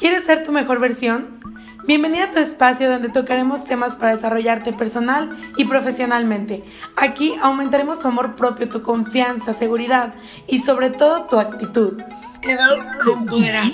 ¿Quieres 0.00 0.24
ser 0.24 0.44
tu 0.44 0.50
mejor 0.50 0.80
versión? 0.80 1.38
Bienvenida 1.86 2.24
a 2.24 2.30
tu 2.30 2.38
espacio 2.38 2.90
donde 2.90 3.10
tocaremos 3.10 3.66
temas 3.66 3.96
para 3.96 4.16
desarrollarte 4.16 4.72
personal 4.72 5.36
y 5.58 5.66
profesionalmente. 5.66 6.64
Aquí 6.96 7.34
aumentaremos 7.42 8.00
tu 8.00 8.08
amor 8.08 8.34
propio, 8.34 8.70
tu 8.70 8.80
confianza, 8.80 9.52
seguridad 9.52 10.14
y 10.46 10.62
sobre 10.62 10.88
todo 10.88 11.24
tu 11.24 11.38
actitud. 11.38 12.00
Te 12.40 12.56
vas 12.56 12.80
a 12.80 13.20
empoderar. 13.20 13.72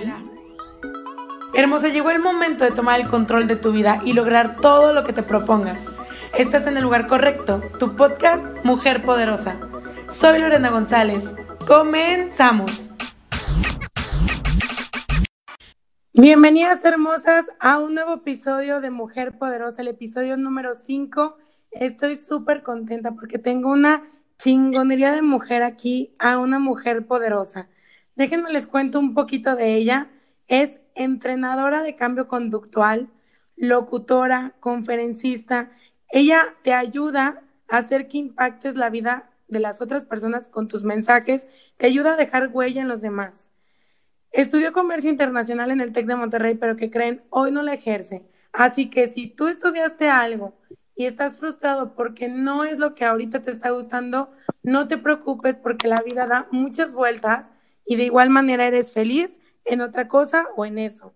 Hermosa, 1.54 1.90
llegó 1.90 2.10
el 2.10 2.18
momento 2.18 2.64
de 2.64 2.72
tomar 2.72 2.98
el 2.98 3.06
control 3.06 3.46
de 3.46 3.54
tu 3.54 3.70
vida 3.70 4.02
y 4.04 4.12
lograr 4.12 4.56
todo 4.56 4.93
lo 4.93 5.04
que 5.04 5.12
te 5.12 5.22
propongas. 5.22 5.86
Estás 6.36 6.66
en 6.66 6.77
el 6.77 6.82
lugar 6.82 7.06
correcto, 7.06 7.62
tu 7.79 7.95
podcast 7.95 8.45
Mujer 8.64 9.04
Poderosa. 9.04 9.54
Soy 10.08 10.40
Lorena 10.40 10.70
González. 10.70 11.22
Comenzamos. 11.68 12.95
Bienvenidas 16.19 16.83
hermosas 16.83 17.45
a 17.61 17.79
un 17.79 17.95
nuevo 17.95 18.15
episodio 18.15 18.80
de 18.80 18.88
Mujer 18.88 19.37
Poderosa, 19.37 19.83
el 19.83 19.88
episodio 19.88 20.39
número 20.39 20.73
5. 20.75 21.37
Estoy 21.73 22.16
súper 22.16 22.62
contenta 22.62 23.12
porque 23.12 23.39
tengo 23.39 23.70
una 23.70 24.02
chingonería 24.39 25.12
de 25.12 25.20
mujer 25.20 25.62
aquí, 25.62 26.16
a 26.19 26.39
una 26.39 26.59
mujer 26.59 27.06
poderosa. 27.06 27.69
Déjenme 28.15 28.51
les 28.51 28.66
cuento 28.66 28.98
un 28.98 29.12
poquito 29.12 29.56
de 29.56 29.75
ella. 29.75 30.11
Es 30.48 30.79
entrenadora 30.95 31.83
de 31.83 31.97
cambio 31.97 32.28
conductual, 32.28 33.11
locutora, 33.55 34.55
conferencista. 34.59 35.70
Ella 36.09 36.41
te 36.62 36.73
ayuda 36.73 37.42
a 37.69 37.77
hacer 37.77 38.09
que 38.09 38.17
impactes 38.17 38.75
la 38.75 38.89
vida 38.89 39.30
de 39.48 39.61
las 39.61 39.83
otras 39.83 40.06
personas 40.06 40.48
con 40.48 40.67
tus 40.67 40.83
mensajes, 40.83 41.45
te 41.77 41.84
ayuda 41.84 42.14
a 42.14 42.17
dejar 42.17 42.48
huella 42.55 42.80
en 42.80 42.89
los 42.89 43.03
demás. 43.03 43.51
Estudió 44.36 44.70
comercio 44.70 45.08
internacional 45.08 45.70
en 45.70 45.80
el 45.80 45.95
TEC 45.95 46.04
de 46.04 46.14
Monterrey, 46.14 46.56
pero 46.56 46.77
que 46.77 46.90
creen, 46.90 47.22
hoy 47.30 47.50
no 47.50 47.62
la 47.62 47.72
ejerce. 47.72 48.28
Así 48.52 48.91
que 48.91 49.08
si 49.08 49.28
tú 49.28 49.48
estudiaste 49.48 50.11
algo 50.11 50.58
y 50.94 51.06
estás 51.06 51.38
frustrado 51.38 51.94
porque 51.94 52.28
no 52.28 52.62
es 52.62 52.77
lo 52.77 52.94
que 52.94 53.06
ahorita 53.06 53.41
te 53.41 53.50
está 53.50 53.70
gustando, 53.70 54.30
no 54.62 54.88
te 54.88 54.98
preocupes 54.98 55.56
porque 55.56 55.88
la 55.88 56.02
vida 56.02 56.27
da 56.27 56.48
muchas 56.50 56.92
vueltas 56.92 57.50
y 57.86 57.96
de 57.96 58.05
igual 58.05 58.28
manera 58.28 58.66
eres 58.66 58.92
feliz 58.92 59.30
en 59.64 59.80
otra 59.80 60.06
cosa 60.06 60.48
o 60.55 60.66
en 60.66 60.80
eso. 60.80 61.14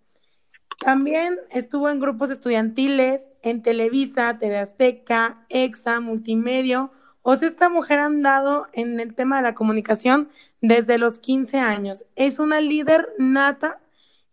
También 0.78 1.39
estuvo 1.50 1.91
en 1.91 2.00
grupos 2.00 2.30
estudiantiles, 2.30 3.20
en 3.42 3.61
Televisa, 3.61 4.39
TV 4.39 4.56
Azteca, 4.56 5.45
EXA, 5.50 6.00
Multimedio. 6.00 6.91
O 7.31 7.36
sea, 7.36 7.47
esta 7.47 7.69
mujer 7.69 8.00
ha 8.00 8.06
andado 8.06 8.67
en 8.73 8.98
el 8.98 9.14
tema 9.14 9.36
de 9.36 9.45
la 9.45 9.55
comunicación 9.55 10.31
desde 10.61 10.98
los 10.98 11.20
15 11.20 11.61
años. 11.61 12.03
Es 12.17 12.41
una 12.41 12.61
líder 12.61 13.09
nata 13.19 13.78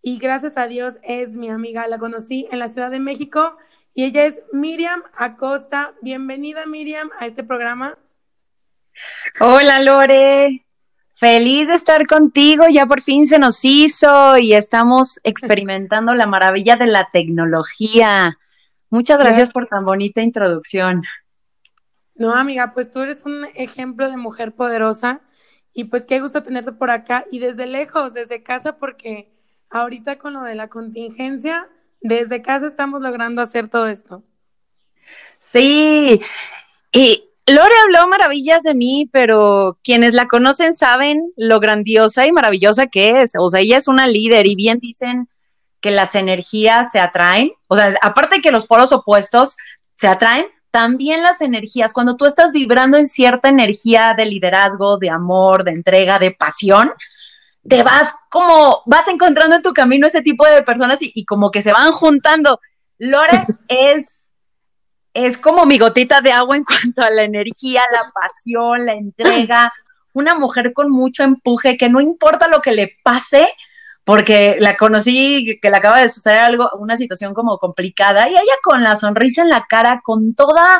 y 0.02 0.18
gracias 0.18 0.54
a 0.56 0.66
Dios 0.66 0.96
es 1.04 1.36
mi 1.36 1.48
amiga. 1.52 1.88
La 1.88 2.00
conocí 2.00 2.48
en 2.52 2.58
la 2.58 2.70
Ciudad 2.70 2.90
de 2.90 3.00
México 3.00 3.56
y 3.94 4.06
ella 4.06 4.26
es 4.26 4.40
Miriam 4.52 5.04
Acosta. 5.16 5.94
Bienvenida 6.02 6.66
Miriam 6.66 7.12
a 7.20 7.28
este 7.28 7.44
programa. 7.44 8.00
Hola 9.40 9.80
Lore, 9.80 10.66
feliz 11.14 11.68
de 11.68 11.76
estar 11.76 12.08
contigo. 12.08 12.66
Ya 12.68 12.88
por 12.88 13.04
fin 13.04 13.28
se 13.28 13.38
nos 13.38 13.64
hizo 13.64 14.40
y 14.40 14.54
estamos 14.56 15.20
experimentando 15.24 16.16
la 16.16 16.26
maravilla 16.26 16.78
de 16.78 16.88
la 16.88 17.08
tecnología. 17.14 18.40
Muchas 18.90 19.20
gracias 19.20 19.52
por 19.52 19.68
tan 19.68 19.86
bonita 19.86 20.24
introducción. 20.24 21.04
No, 22.18 22.34
amiga, 22.34 22.74
pues 22.74 22.90
tú 22.90 23.02
eres 23.02 23.26
un 23.26 23.46
ejemplo 23.56 24.10
de 24.10 24.18
mujer 24.18 24.54
poderosa 24.54 25.22
y 25.74 25.86
pues 25.86 26.06
qué 26.06 26.20
gusto 26.20 26.42
tenerte 26.44 26.72
por 26.72 26.90
acá 26.90 27.26
y 27.32 27.40
desde 27.40 27.68
lejos, 27.68 28.14
desde 28.14 28.42
casa, 28.42 28.78
porque 28.78 29.32
ahorita 29.70 30.18
con 30.18 30.34
lo 30.34 30.42
de 30.42 30.56
la 30.56 30.68
contingencia, 30.70 31.70
desde 32.02 32.42
casa 32.42 32.68
estamos 32.68 33.02
logrando 33.02 33.42
hacer 33.42 33.70
todo 33.70 33.88
esto. 33.88 34.24
Sí, 35.40 36.20
y 36.92 37.24
Lore 37.46 37.74
habló 37.84 38.08
maravillas 38.08 38.64
de 38.64 38.76
mí, 38.76 39.10
pero 39.12 39.78
quienes 39.84 40.14
la 40.14 40.26
conocen 40.26 40.74
saben 40.74 41.32
lo 41.38 41.60
grandiosa 41.60 42.28
y 42.28 42.32
maravillosa 42.32 42.88
que 42.88 43.22
es. 43.22 43.34
O 43.40 43.48
sea, 43.48 43.62
ella 43.62 43.78
es 43.78 43.88
una 43.88 44.08
líder 44.08 44.48
y 44.48 44.56
bien 44.56 44.80
dicen 44.80 45.30
que 45.80 45.92
las 45.92 46.16
energías 46.16 46.92
se 46.92 47.00
atraen. 47.00 47.52
O 47.68 47.78
sea, 47.78 47.96
aparte 48.02 48.42
que 48.42 48.52
los 48.52 48.68
polos 48.68 48.92
opuestos 48.92 49.56
se 49.96 50.08
atraen, 50.08 50.46
también 50.72 51.24
las 51.24 51.42
energías, 51.42 51.94
cuando 51.94 52.18
tú 52.18 52.26
estás 52.26 52.52
vibrando 52.52 52.98
en 52.98 53.08
cierta 53.08 53.50
energía 53.50 54.14
de 54.16 54.26
liderazgo, 54.26 54.98
de 54.98 55.10
amor, 55.10 55.64
de 55.64 55.72
entrega, 55.72 56.20
de 56.20 56.32
pasión, 56.32 56.92
te 57.68 57.84
vas 57.84 58.14
como, 58.30 58.82
vas 58.86 59.08
encontrando 59.08 59.56
en 59.56 59.62
tu 59.62 59.74
camino 59.74 60.08
ese 60.08 60.22
tipo 60.22 60.46
de 60.46 60.64
personas 60.64 61.00
y, 61.02 61.26
como 61.26 61.52
que 61.52 61.62
se 61.62 61.74
van 61.74 61.92
juntando. 61.92 62.60
Lore 62.98 63.46
es, 63.68 64.34
es 65.14 65.38
como 65.38 65.66
mi 65.66 65.78
gotita 65.78 66.22
de 66.22 66.32
agua 66.32 66.58
en 66.58 66.64
cuanto 66.66 67.02
a 67.02 67.10
la 67.10 67.24
energía, 67.24 67.82
la 67.92 68.04
pasión, 68.14 68.86
la 68.86 68.94
entrega, 68.94 69.74
una 70.14 70.36
mujer 70.36 70.74
con 70.74 70.90
mucho 70.90 71.24
empuje, 71.24 71.78
que 71.78 71.90
no 71.90 72.02
importa 72.02 72.48
lo 72.48 72.62
que 72.62 72.72
le 72.72 72.98
pase, 73.04 73.48
porque 74.08 74.56
la 74.62 74.78
conocí, 74.78 75.60
que 75.62 75.70
le 75.70 75.76
acaba 75.76 76.00
de 76.00 76.08
suceder 76.08 76.40
algo, 76.40 76.72
una 76.80 76.96
situación 76.96 77.34
como 77.34 77.58
complicada, 77.58 78.30
y 78.30 78.32
ella 78.32 78.54
con 78.64 78.82
la 78.82 78.96
sonrisa 78.96 79.42
en 79.42 79.50
la 79.50 79.66
cara, 79.68 80.00
con 80.02 80.34
toda 80.34 80.80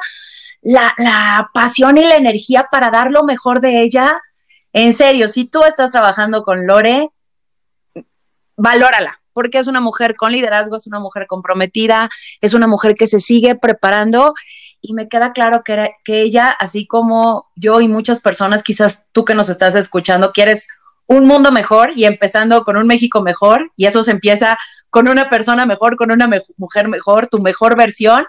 la, 0.62 1.50
pasión 1.54 1.98
y 1.98 2.06
la 2.06 2.16
energía 2.16 2.70
para 2.72 2.90
dar 2.90 3.12
lo 3.12 3.26
mejor 3.26 3.60
de 3.60 3.82
ella. 3.82 4.22
En 4.72 4.94
serio, 4.94 5.28
si 5.28 5.46
tú 5.50 5.66
estás 5.66 5.92
trabajando 5.92 6.44
con 6.44 6.66
Lore, 6.66 7.10
valórala, 8.56 9.20
porque 9.34 9.60
es 9.60 9.68
una 9.68 9.82
mujer 9.82 10.16
con 10.16 10.32
liderazgo, 10.32 10.78
es 10.78 10.88
una 10.88 11.02
mujer 11.02 11.28
comprometida, 11.28 12.10
es 12.40 12.54
una 12.54 12.68
mujer 12.68 12.96
que 12.96 13.08
se 13.08 13.20
sigue 13.20 13.56
preparando 13.56 14.36
y 14.80 14.94
me 14.94 15.10
queda 15.10 15.34
claro 15.34 15.64
que, 15.66 15.98
ella, 16.06 16.52
así 16.52 16.88
como 16.88 17.52
yo 17.58 17.82
y 17.82 17.90
muchas 17.90 18.22
personas, 18.22 18.64
quizás 18.64 19.04
tú 19.12 19.26
que 19.26 19.36
nos 19.36 19.50
estás 19.50 19.76
escuchando, 19.76 20.32
quieres 20.32 20.70
un 21.08 21.26
mundo 21.26 21.52
mejor 21.52 21.92
y 21.96 22.06
empezando 22.06 22.64
con 22.64 22.78
un 22.78 22.86
México 22.86 23.22
mejor, 23.22 23.72
y 23.76 23.86
eso 23.86 24.04
se 24.04 24.12
empieza 24.12 24.58
con 24.90 25.08
una 25.08 25.30
persona 25.30 25.66
mejor, 25.66 25.96
con 25.96 26.12
una 26.12 26.30
mujer 26.58 26.88
mejor, 26.90 27.28
tu 27.28 27.40
mejor 27.40 27.78
versión. 27.78 28.26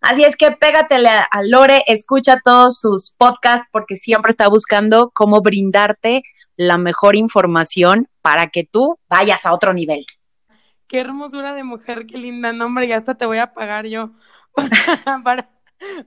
Así 0.00 0.24
es 0.24 0.36
que 0.36 0.52
pégatele 0.52 1.08
a, 1.08 1.42
Lore, 1.42 1.82
escucha 1.86 2.40
todos 2.42 2.80
sus 2.80 3.10
podcasts 3.10 3.68
porque 3.72 3.96
siempre 3.96 4.30
está 4.30 4.48
buscando 4.48 5.10
cómo 5.10 5.40
brindarte 5.40 6.22
la 6.56 6.78
mejor 6.78 7.16
información 7.16 8.08
para 8.22 8.48
que 8.48 8.64
tú 8.64 8.98
vayas 9.08 9.46
a 9.46 9.52
otro 9.52 9.72
nivel. 9.72 10.06
Qué 10.86 11.00
hermosura 11.00 11.54
de 11.54 11.64
mujer, 11.64 12.06
qué 12.06 12.18
linda 12.18 12.52
nombre, 12.52 12.86
y 12.86 12.92
hasta 12.92 13.16
te 13.16 13.26
voy 13.26 13.38
a 13.38 13.52
pagar 13.52 13.86
yo 13.86 14.12
para, 15.24 15.50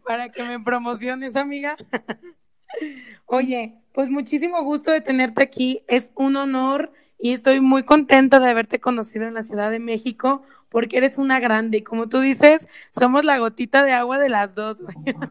para 0.05 0.29
que 0.29 0.43
me 0.43 0.59
promociones, 0.59 1.35
amiga. 1.35 1.75
Oye, 3.25 3.79
pues 3.93 4.09
muchísimo 4.09 4.61
gusto 4.63 4.91
de 4.91 5.01
tenerte 5.01 5.43
aquí. 5.43 5.83
Es 5.87 6.09
un 6.15 6.35
honor 6.35 6.91
y 7.17 7.33
estoy 7.33 7.59
muy 7.59 7.83
contenta 7.83 8.39
de 8.39 8.49
haberte 8.49 8.79
conocido 8.79 9.25
en 9.25 9.33
la 9.33 9.43
Ciudad 9.43 9.71
de 9.71 9.79
México 9.79 10.43
porque 10.69 10.97
eres 10.97 11.17
una 11.17 11.39
grande 11.39 11.83
como 11.83 12.07
tú 12.07 12.19
dices, 12.19 12.59
somos 12.97 13.25
la 13.25 13.39
gotita 13.39 13.83
de 13.83 13.93
agua 13.93 14.19
de 14.19 14.29
las 14.29 14.53
dos. 14.55 14.77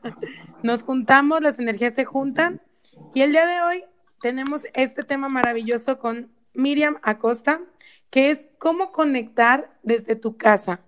Nos 0.62 0.82
juntamos, 0.82 1.41
las 1.41 1.58
energías 1.58 1.94
se 1.94 2.04
juntan 2.04 2.60
y 3.14 3.22
el 3.22 3.32
día 3.32 3.46
de 3.46 3.60
hoy 3.62 3.84
tenemos 4.20 4.62
este 4.75 5.04
tema 5.04 5.28
maravilloso 5.28 5.98
con 5.98 6.30
Miriam 6.54 6.96
Acosta, 7.02 7.60
que 8.10 8.32
es 8.32 8.38
cómo 8.58 8.90
conectar 8.90 9.70
desde 9.82 10.16
tu 10.16 10.36
casa. 10.36 10.80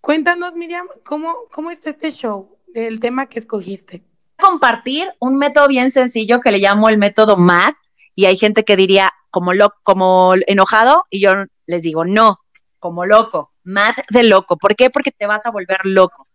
Cuéntanos, 0.00 0.54
Miriam, 0.54 0.86
cómo, 1.04 1.34
cómo 1.50 1.72
está 1.72 1.90
este 1.90 2.12
show 2.12 2.56
del 2.68 3.00
tema 3.00 3.26
que 3.26 3.40
escogiste 3.40 4.04
compartir 4.38 5.12
un 5.18 5.36
método 5.36 5.68
bien 5.68 5.90
sencillo 5.90 6.40
que 6.40 6.52
le 6.52 6.58
llamo 6.58 6.88
el 6.88 6.96
método 6.96 7.36
MAD 7.36 7.74
y 8.14 8.26
hay 8.26 8.36
gente 8.36 8.64
que 8.64 8.76
diría 8.76 9.12
como 9.30 9.52
lo, 9.52 9.74
como 9.82 10.34
enojado 10.46 11.04
y 11.10 11.20
yo 11.20 11.32
les 11.66 11.82
digo 11.82 12.04
no, 12.04 12.38
como 12.78 13.04
loco, 13.04 13.52
MAD 13.64 13.94
de 14.10 14.22
loco. 14.22 14.56
¿Por 14.56 14.74
qué? 14.76 14.90
Porque 14.90 15.10
te 15.10 15.26
vas 15.26 15.44
a 15.46 15.50
volver 15.50 15.78
loco. 15.84 16.26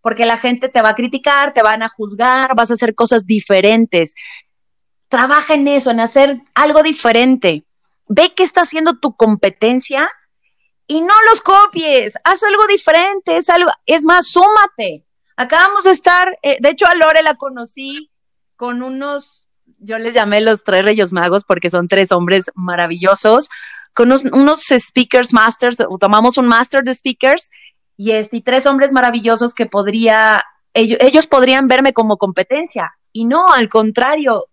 Porque 0.00 0.26
la 0.26 0.36
gente 0.36 0.68
te 0.68 0.82
va 0.82 0.90
a 0.90 0.94
criticar, 0.94 1.54
te 1.54 1.62
van 1.62 1.82
a 1.82 1.88
juzgar, 1.88 2.54
vas 2.54 2.70
a 2.70 2.74
hacer 2.74 2.94
cosas 2.94 3.24
diferentes. 3.26 4.14
Trabaja 5.08 5.54
en 5.54 5.66
eso, 5.66 5.90
en 5.90 6.00
hacer 6.00 6.42
algo 6.54 6.82
diferente. 6.82 7.64
Ve 8.08 8.34
qué 8.36 8.42
está 8.42 8.62
haciendo 8.62 8.98
tu 8.98 9.16
competencia 9.16 10.10
y 10.86 11.00
no 11.00 11.14
los 11.30 11.40
copies. 11.40 12.18
Haz 12.24 12.42
algo 12.42 12.66
diferente, 12.66 13.38
es 13.38 13.48
algo, 13.48 13.70
es 13.86 14.04
más, 14.04 14.28
súmate 14.28 15.06
Acabamos 15.36 15.84
de 15.84 15.90
estar, 15.90 16.38
eh, 16.42 16.58
de 16.60 16.68
hecho 16.70 16.86
a 16.86 16.94
Lore 16.94 17.22
la 17.22 17.34
conocí 17.34 18.10
con 18.56 18.82
unos, 18.82 19.48
yo 19.78 19.98
les 19.98 20.14
llamé 20.14 20.40
los 20.40 20.62
tres 20.62 20.84
Reyes 20.84 21.12
Magos 21.12 21.44
porque 21.44 21.70
son 21.70 21.88
tres 21.88 22.12
hombres 22.12 22.50
maravillosos, 22.54 23.48
con 23.94 24.10
unos, 24.12 24.60
speakers 24.60 25.32
masters, 25.32 25.78
tomamos 26.00 26.36
un 26.36 26.46
master 26.46 26.82
de 26.82 26.94
speakers 26.94 27.50
y, 27.96 28.12
este, 28.12 28.38
y 28.38 28.40
tres 28.42 28.66
hombres 28.66 28.92
maravillosos 28.92 29.54
que 29.54 29.66
podría, 29.66 30.42
ellos, 30.72 30.98
ellos 31.00 31.26
podrían 31.26 31.68
verme 31.68 31.92
como 31.92 32.16
competencia. 32.16 32.92
Y 33.12 33.24
no, 33.24 33.52
al 33.52 33.68
contrario, 33.68 34.46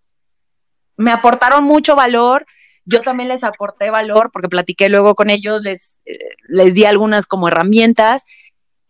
me 0.96 1.10
aportaron 1.10 1.64
mucho 1.64 1.96
valor, 1.96 2.46
yo 2.84 3.02
también 3.02 3.28
les 3.28 3.44
aporté 3.44 3.90
valor 3.90 4.30
porque 4.32 4.48
platiqué 4.48 4.88
luego 4.88 5.14
con 5.14 5.30
ellos, 5.30 5.62
les, 5.62 6.00
eh, 6.04 6.18
les 6.48 6.74
di 6.74 6.84
algunas 6.84 7.26
como 7.26 7.48
herramientas 7.48 8.24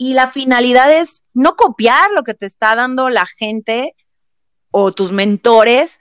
y 0.02 0.14
la 0.14 0.26
finalidad 0.26 0.93
es 0.93 1.22
no 1.32 1.54
copiar 1.54 2.10
lo 2.10 2.25
que 2.25 2.34
te 2.34 2.44
está 2.44 2.75
dando 2.75 3.08
la 3.08 3.25
gente 3.25 3.94
o 4.72 4.90
tus 4.90 5.12
mentores, 5.12 6.00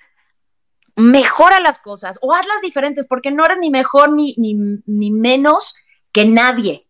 mejora 0.95 1.59
las 1.59 1.77
cosas 1.77 2.17
o 2.23 2.33
hazlas 2.33 2.61
diferentes 2.63 3.05
porque 3.07 3.29
no 3.29 3.45
eres 3.45 3.59
ni 3.59 3.69
mejor 3.69 4.11
ni, 4.11 4.33
ni, 4.37 4.55
ni 4.87 5.11
menos 5.11 5.75
que 6.11 6.25
nadie. 6.25 6.87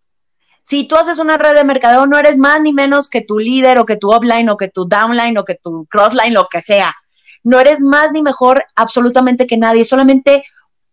Si 0.64 0.88
tú 0.88 0.96
haces 0.96 1.20
una 1.20 1.36
red 1.36 1.54
de 1.54 1.66
mercadeo, 1.66 2.08
no 2.08 2.18
eres 2.18 2.38
más 2.38 2.62
ni 2.62 2.72
menos 2.72 3.10
que 3.10 3.20
tu 3.20 3.40
líder 3.40 3.78
o 3.80 3.86
que 3.86 3.98
tu 3.98 4.16
upline 4.16 4.48
o 4.48 4.56
que 4.56 4.70
tu 4.70 4.86
downline 4.86 5.38
o 5.38 5.44
que 5.44 5.56
tu 5.56 5.86
crossline, 5.88 6.34
lo 6.34 6.48
que 6.48 6.62
sea. 6.62 6.96
No 7.44 7.60
eres 7.60 7.82
más 7.82 8.14
ni 8.14 8.22
mejor 8.22 8.64
absolutamente 8.78 9.48
que 9.48 9.58
nadie, 9.58 9.84
solamente 9.84 10.46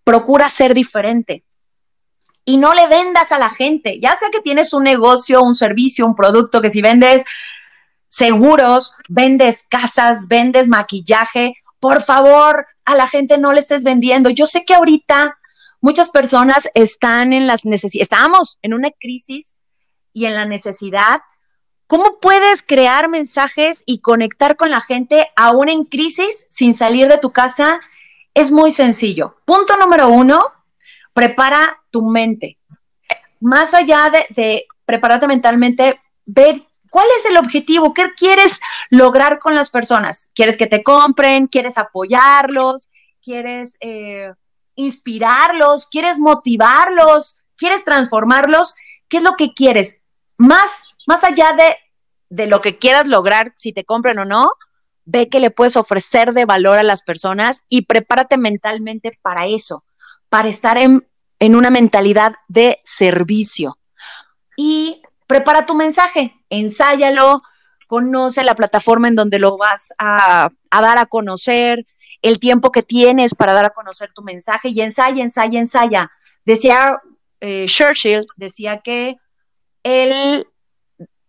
procura 0.02 0.48
ser 0.48 0.74
diferente. 0.74 1.44
Y 2.48 2.56
no 2.56 2.72
le 2.72 2.86
vendas 2.86 3.30
a 3.30 3.38
la 3.38 3.50
gente, 3.50 4.00
ya 4.00 4.16
sea 4.16 4.30
que 4.30 4.40
tienes 4.40 4.72
un 4.72 4.82
negocio, 4.82 5.42
un 5.42 5.54
servicio, 5.54 6.06
un 6.06 6.16
producto, 6.16 6.62
que 6.62 6.70
si 6.70 6.80
vendes 6.80 7.26
seguros, 8.08 8.94
vendes 9.06 9.66
casas, 9.68 10.28
vendes 10.28 10.66
maquillaje, 10.66 11.56
por 11.78 12.02
favor, 12.02 12.66
a 12.86 12.94
la 12.94 13.06
gente 13.06 13.36
no 13.36 13.52
le 13.52 13.60
estés 13.60 13.84
vendiendo. 13.84 14.30
Yo 14.30 14.46
sé 14.46 14.64
que 14.64 14.74
ahorita 14.74 15.36
muchas 15.82 16.08
personas 16.08 16.70
están 16.72 17.34
en 17.34 17.46
las 17.46 17.66
necesidades, 17.66 18.10
estamos 18.10 18.58
en 18.62 18.72
una 18.72 18.92
crisis 18.98 19.58
y 20.14 20.24
en 20.24 20.34
la 20.34 20.46
necesidad, 20.46 21.20
¿cómo 21.86 22.18
puedes 22.18 22.62
crear 22.62 23.10
mensajes 23.10 23.82
y 23.84 24.00
conectar 24.00 24.56
con 24.56 24.70
la 24.70 24.80
gente 24.80 25.28
aún 25.36 25.68
en 25.68 25.84
crisis 25.84 26.46
sin 26.48 26.72
salir 26.72 27.08
de 27.08 27.18
tu 27.18 27.30
casa? 27.30 27.78
Es 28.32 28.50
muy 28.50 28.70
sencillo. 28.70 29.36
Punto 29.44 29.76
número 29.76 30.08
uno, 30.08 30.40
prepara 31.18 31.82
tu 31.90 32.08
mente. 32.08 32.58
Más 33.40 33.74
allá 33.74 34.08
de, 34.36 34.66
prepararte 34.84 35.26
mentalmente, 35.26 36.00
ver 36.24 36.62
cuál 36.90 37.08
es 37.16 37.24
el 37.24 37.36
objetivo, 37.38 37.92
qué 37.92 38.12
quieres 38.16 38.60
lograr 38.90 39.40
con 39.40 39.56
las 39.56 39.68
personas. 39.68 40.30
¿Quieres 40.32 40.56
que 40.56 40.68
te 40.68 40.84
compren? 40.84 41.48
¿Quieres 41.48 41.76
apoyarlos? 41.76 42.88
¿Quieres 43.20 43.78
eh, 43.80 44.32
inspirarlos? 44.76 45.86
¿Quieres 45.86 46.20
motivarlos? 46.20 47.40
¿Quieres 47.56 47.84
transformarlos? 47.84 48.76
¿Qué 49.08 49.16
es 49.16 49.24
lo 49.24 49.34
que 49.34 49.54
quieres? 49.54 50.02
Más, 50.36 50.94
más 51.08 51.24
allá 51.24 51.52
de, 51.54 51.76
de 52.28 52.46
lo 52.46 52.60
que 52.60 52.78
quieras 52.78 53.08
lograr, 53.08 53.54
si 53.56 53.72
te 53.72 53.84
compren 53.84 54.20
o 54.20 54.24
no, 54.24 54.52
ve 55.04 55.28
que 55.28 55.40
le 55.40 55.50
puedes 55.50 55.76
ofrecer 55.76 56.32
de 56.32 56.44
valor 56.44 56.78
a 56.78 56.84
las 56.84 57.02
personas 57.02 57.62
y 57.68 57.86
prepárate 57.86 58.38
mentalmente 58.38 59.18
para 59.20 59.48
eso, 59.48 59.82
para 60.28 60.48
estar 60.48 60.78
en, 60.78 61.07
en 61.38 61.54
una 61.54 61.70
mentalidad 61.70 62.34
de 62.48 62.80
servicio. 62.84 63.78
Y 64.56 65.02
prepara 65.26 65.66
tu 65.66 65.74
mensaje, 65.74 66.34
ensáyalo, 66.50 67.42
conoce 67.86 68.42
la 68.44 68.54
plataforma 68.54 69.08
en 69.08 69.14
donde 69.14 69.38
lo 69.38 69.56
vas 69.56 69.92
a, 69.98 70.50
a, 70.70 70.82
dar 70.82 70.98
a 70.98 71.06
conocer, 71.06 71.86
el 72.22 72.40
tiempo 72.40 72.72
que 72.72 72.82
tienes 72.82 73.34
para 73.34 73.52
dar 73.52 73.66
a 73.66 73.70
conocer 73.70 74.10
tu 74.14 74.22
mensaje 74.22 74.70
y 74.70 74.80
ensaya, 74.80 75.22
ensaya, 75.22 75.58
ensaya. 75.58 76.10
Decía 76.44 77.00
eh, 77.40 77.66
Churchill 77.68 78.26
decía 78.36 78.78
que 78.78 79.16
él 79.82 80.46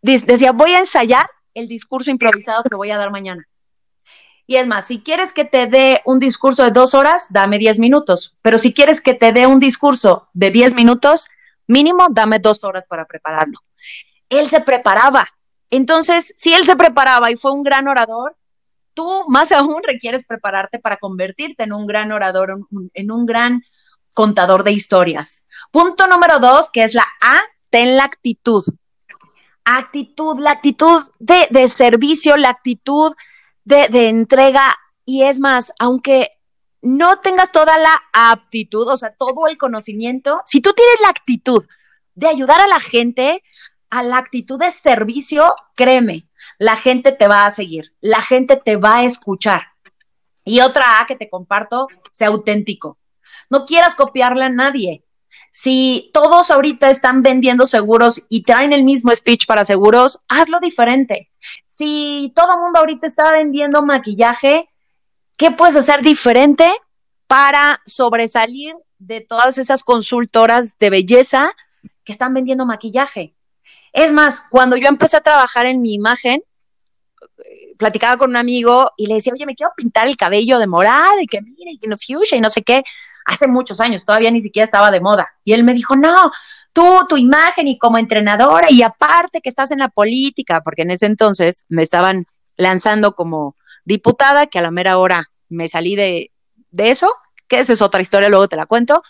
decía, 0.02 0.52
voy 0.52 0.72
a 0.72 0.80
ensayar 0.80 1.30
el 1.54 1.68
discurso 1.68 2.10
improvisado 2.10 2.64
que 2.64 2.76
voy 2.76 2.92
a 2.92 2.98
dar 2.98 3.12
mañana. 3.12 3.48
Y 4.50 4.56
es 4.56 4.66
más, 4.66 4.88
si 4.88 5.04
quieres 5.04 5.32
que 5.32 5.46
te 5.46 5.68
dé 5.68 6.02
un 6.06 6.18
discurso 6.18 6.64
de 6.64 6.72
dos 6.72 6.96
horas, 6.96 7.28
dame 7.30 7.60
diez 7.60 7.78
minutos. 7.78 8.36
Pero 8.42 8.58
si 8.58 8.74
quieres 8.74 9.00
que 9.00 9.14
te 9.14 9.32
dé 9.32 9.46
un 9.46 9.60
discurso 9.60 10.28
de 10.34 10.50
diez 10.50 10.74
minutos, 10.74 11.28
mínimo, 11.68 12.08
dame 12.10 12.40
dos 12.40 12.64
horas 12.64 12.88
para 12.88 13.06
prepararlo. 13.06 13.60
Él 14.28 14.50
se 14.50 14.60
preparaba. 14.62 15.28
Entonces, 15.70 16.34
si 16.36 16.52
él 16.52 16.66
se 16.66 16.76
preparaba 16.76 17.30
y 17.30 17.36
fue 17.36 17.52
un 17.52 17.62
gran 17.62 17.88
orador, 17.88 18.36
tú 18.96 19.26
más 19.28 19.52
aún 19.52 19.84
requieres 19.84 20.26
prepararte 20.26 20.80
para 20.80 20.98
convertirte 20.98 21.62
en 21.62 21.72
un 21.72 21.86
gran 21.86 22.12
orador, 22.12 22.56
en 22.96 23.12
un 23.12 23.28
gran 23.28 23.62
contador 24.16 24.64
de 24.64 24.72
historias. 24.72 25.46
Punto 25.70 26.08
número 26.08 26.40
dos, 26.40 26.72
que 26.72 26.82
es 26.82 26.96
la 26.96 27.06
A, 27.22 27.40
ten 27.70 27.98
la 27.98 28.06
actitud. 28.06 28.64
Actitud, 29.64 30.40
la 30.40 30.50
actitud 30.50 31.04
de, 31.20 31.68
servicio, 31.68 32.36
la 32.36 32.50
actitud 32.50 33.14
de, 33.70 34.10
entrega. 34.10 34.76
Y 35.06 35.24
es 35.24 35.40
más, 35.40 35.74
aunque 35.80 36.30
no 36.82 37.18
tengas 37.20 37.52
toda 37.52 37.78
la 37.78 38.02
aptitud, 38.14 38.88
o 38.88 38.98
sea, 38.98 39.14
todo 39.14 39.48
el 39.48 39.58
conocimiento, 39.58 40.42
si 40.46 40.62
tú 40.62 40.74
tienes 40.74 41.02
la 41.02 41.10
actitud 41.10 41.66
de 42.16 42.28
ayudar 42.28 42.62
a 42.62 42.68
la 42.68 42.80
gente, 42.80 43.44
a 43.90 44.04
la 44.04 44.18
actitud 44.18 44.60
de 44.60 44.72
servicio, 44.72 45.56
créeme, 45.76 46.28
la 46.58 46.76
gente 46.76 47.12
te 47.12 47.28
va 47.28 47.46
a 47.46 47.50
seguir, 47.50 47.94
la 48.02 48.22
gente 48.22 48.56
te 48.56 48.76
va 48.76 48.98
a 48.98 49.04
escuchar. 49.04 49.64
Y 50.44 50.62
otra 50.62 51.02
A 51.02 51.06
que 51.06 51.16
te 51.16 51.30
comparto, 51.30 51.88
sea 52.12 52.30
auténtico. 52.30 52.98
No 53.50 53.66
quieras 53.66 53.96
copiarle 53.96 54.46
a 54.46 54.50
nadie. 54.50 55.04
Si 55.52 56.12
todos 56.14 56.52
ahorita 56.52 56.90
están 56.90 57.24
vendiendo 57.24 57.66
seguros 57.66 58.26
y 58.30 58.44
traen 58.44 58.74
el 58.74 58.84
mismo 58.84 59.14
speech 59.16 59.46
para 59.48 59.66
seguros, 59.66 60.22
hazlo 60.28 60.60
diferente. 60.60 61.30
Si 61.80 62.34
todo 62.36 62.56
el 62.56 62.60
mundo 62.60 62.80
ahorita 62.80 63.08
está 63.08 63.32
vendiendo 63.32 63.82
maquillaje, 63.82 64.70
¿qué 65.38 65.52
puedes 65.52 65.78
hacer 65.78 66.02
diferente 66.02 66.70
para 67.26 67.80
sobresalir 67.86 68.76
de 68.98 69.22
todas 69.22 69.58
esas 69.58 69.86
consultoras 69.86 70.78
de 70.78 70.90
belleza 70.90 71.54
que 72.04 72.12
están 72.12 72.34
vendiendo 72.34 72.66
maquillaje? 72.66 73.34
Es 73.94 74.12
más, 74.12 74.46
cuando 74.50 74.76
yo 74.76 74.90
empecé 74.90 75.16
a 75.16 75.22
trabajar 75.22 75.68
en 75.68 75.82
mi 75.82 75.94
imagen, 75.94 76.44
platicaba 77.78 78.18
con 78.18 78.32
un 78.32 78.36
amigo 78.36 78.92
y 78.98 79.08
le 79.08 79.14
decía, 79.14 79.32
oye, 79.32 79.46
me 79.46 79.56
quiero 79.56 79.72
pintar 79.78 80.10
el 80.10 80.18
cabello 80.18 80.60
de 80.60 80.68
morada 80.68 81.22
y 81.22 81.28
que 81.28 81.40
mire, 81.40 81.72
y 81.72 81.80
que 81.80 81.88
no 81.88 81.96
fuchsia 81.96 82.38
y 82.38 82.42
no 82.42 82.50
sé 82.50 82.62
qué 82.62 82.84
hace 83.24 83.48
muchos 83.48 83.80
años, 83.80 84.04
todavía 84.04 84.32
ni 84.32 84.42
siquiera 84.42 84.66
estaba 84.66 84.92
de 84.92 85.00
moda. 85.00 85.30
Y 85.46 85.54
él 85.54 85.64
me 85.64 85.74
dijo, 85.74 85.96
no, 85.96 86.30
tú, 86.74 87.06
tu 87.08 87.18
imagen 87.18 87.68
y 87.68 87.78
como 87.78 87.98
entrenadora 87.98 88.68
y 88.70 88.84
aparte 88.84 89.42
que 89.42 89.50
estás 89.50 89.72
en 89.72 89.80
la 89.80 89.90
política, 89.90 90.62
porque 90.62 90.84
en 90.84 90.92
ese 90.92 91.06
entonces 91.06 91.66
me 91.70 91.84
estaban 91.84 92.26
lanzando 92.58 93.16
como 93.16 93.56
diputada, 93.86 94.48
que 94.48 94.60
a 94.60 94.62
la 94.62 94.72
mera 94.72 94.98
hora 94.98 95.32
me 95.50 95.68
salí 95.68 95.96
de, 95.96 96.32
de 96.72 96.92
eso, 96.92 97.14
que 97.48 97.60
esa 97.60 97.74
es 97.74 97.82
otra 97.82 98.02
historia, 98.02 98.30
luego 98.30 98.48
te 98.48 98.56
la 98.56 98.66
cuento. 98.66 99.02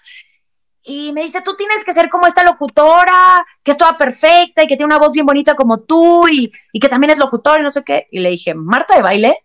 Y 0.82 1.12
me 1.12 1.24
dice, 1.24 1.42
tú 1.42 1.56
tienes 1.56 1.84
que 1.84 1.94
ser 1.94 2.10
como 2.10 2.26
esta 2.26 2.44
locutora, 2.44 3.46
que 3.64 3.72
es 3.72 3.78
toda 3.78 3.98
perfecta 3.98 4.64
y 4.64 4.68
que 4.68 4.78
tiene 4.78 4.86
una 4.86 4.98
voz 4.98 5.12
bien 5.12 5.26
bonita 5.26 5.56
como 5.56 5.82
tú 5.82 6.28
y, 6.28 6.52
y 6.72 6.80
que 6.80 6.90
también 6.90 7.12
es 7.12 7.20
locutora 7.20 7.60
y 7.60 7.64
no 7.64 7.72
sé 7.72 7.84
qué. 7.84 8.08
Y 8.12 8.20
le 8.20 8.30
dije, 8.30 8.56
Marta 8.56 8.96
de 8.96 9.02
baile, 9.02 9.36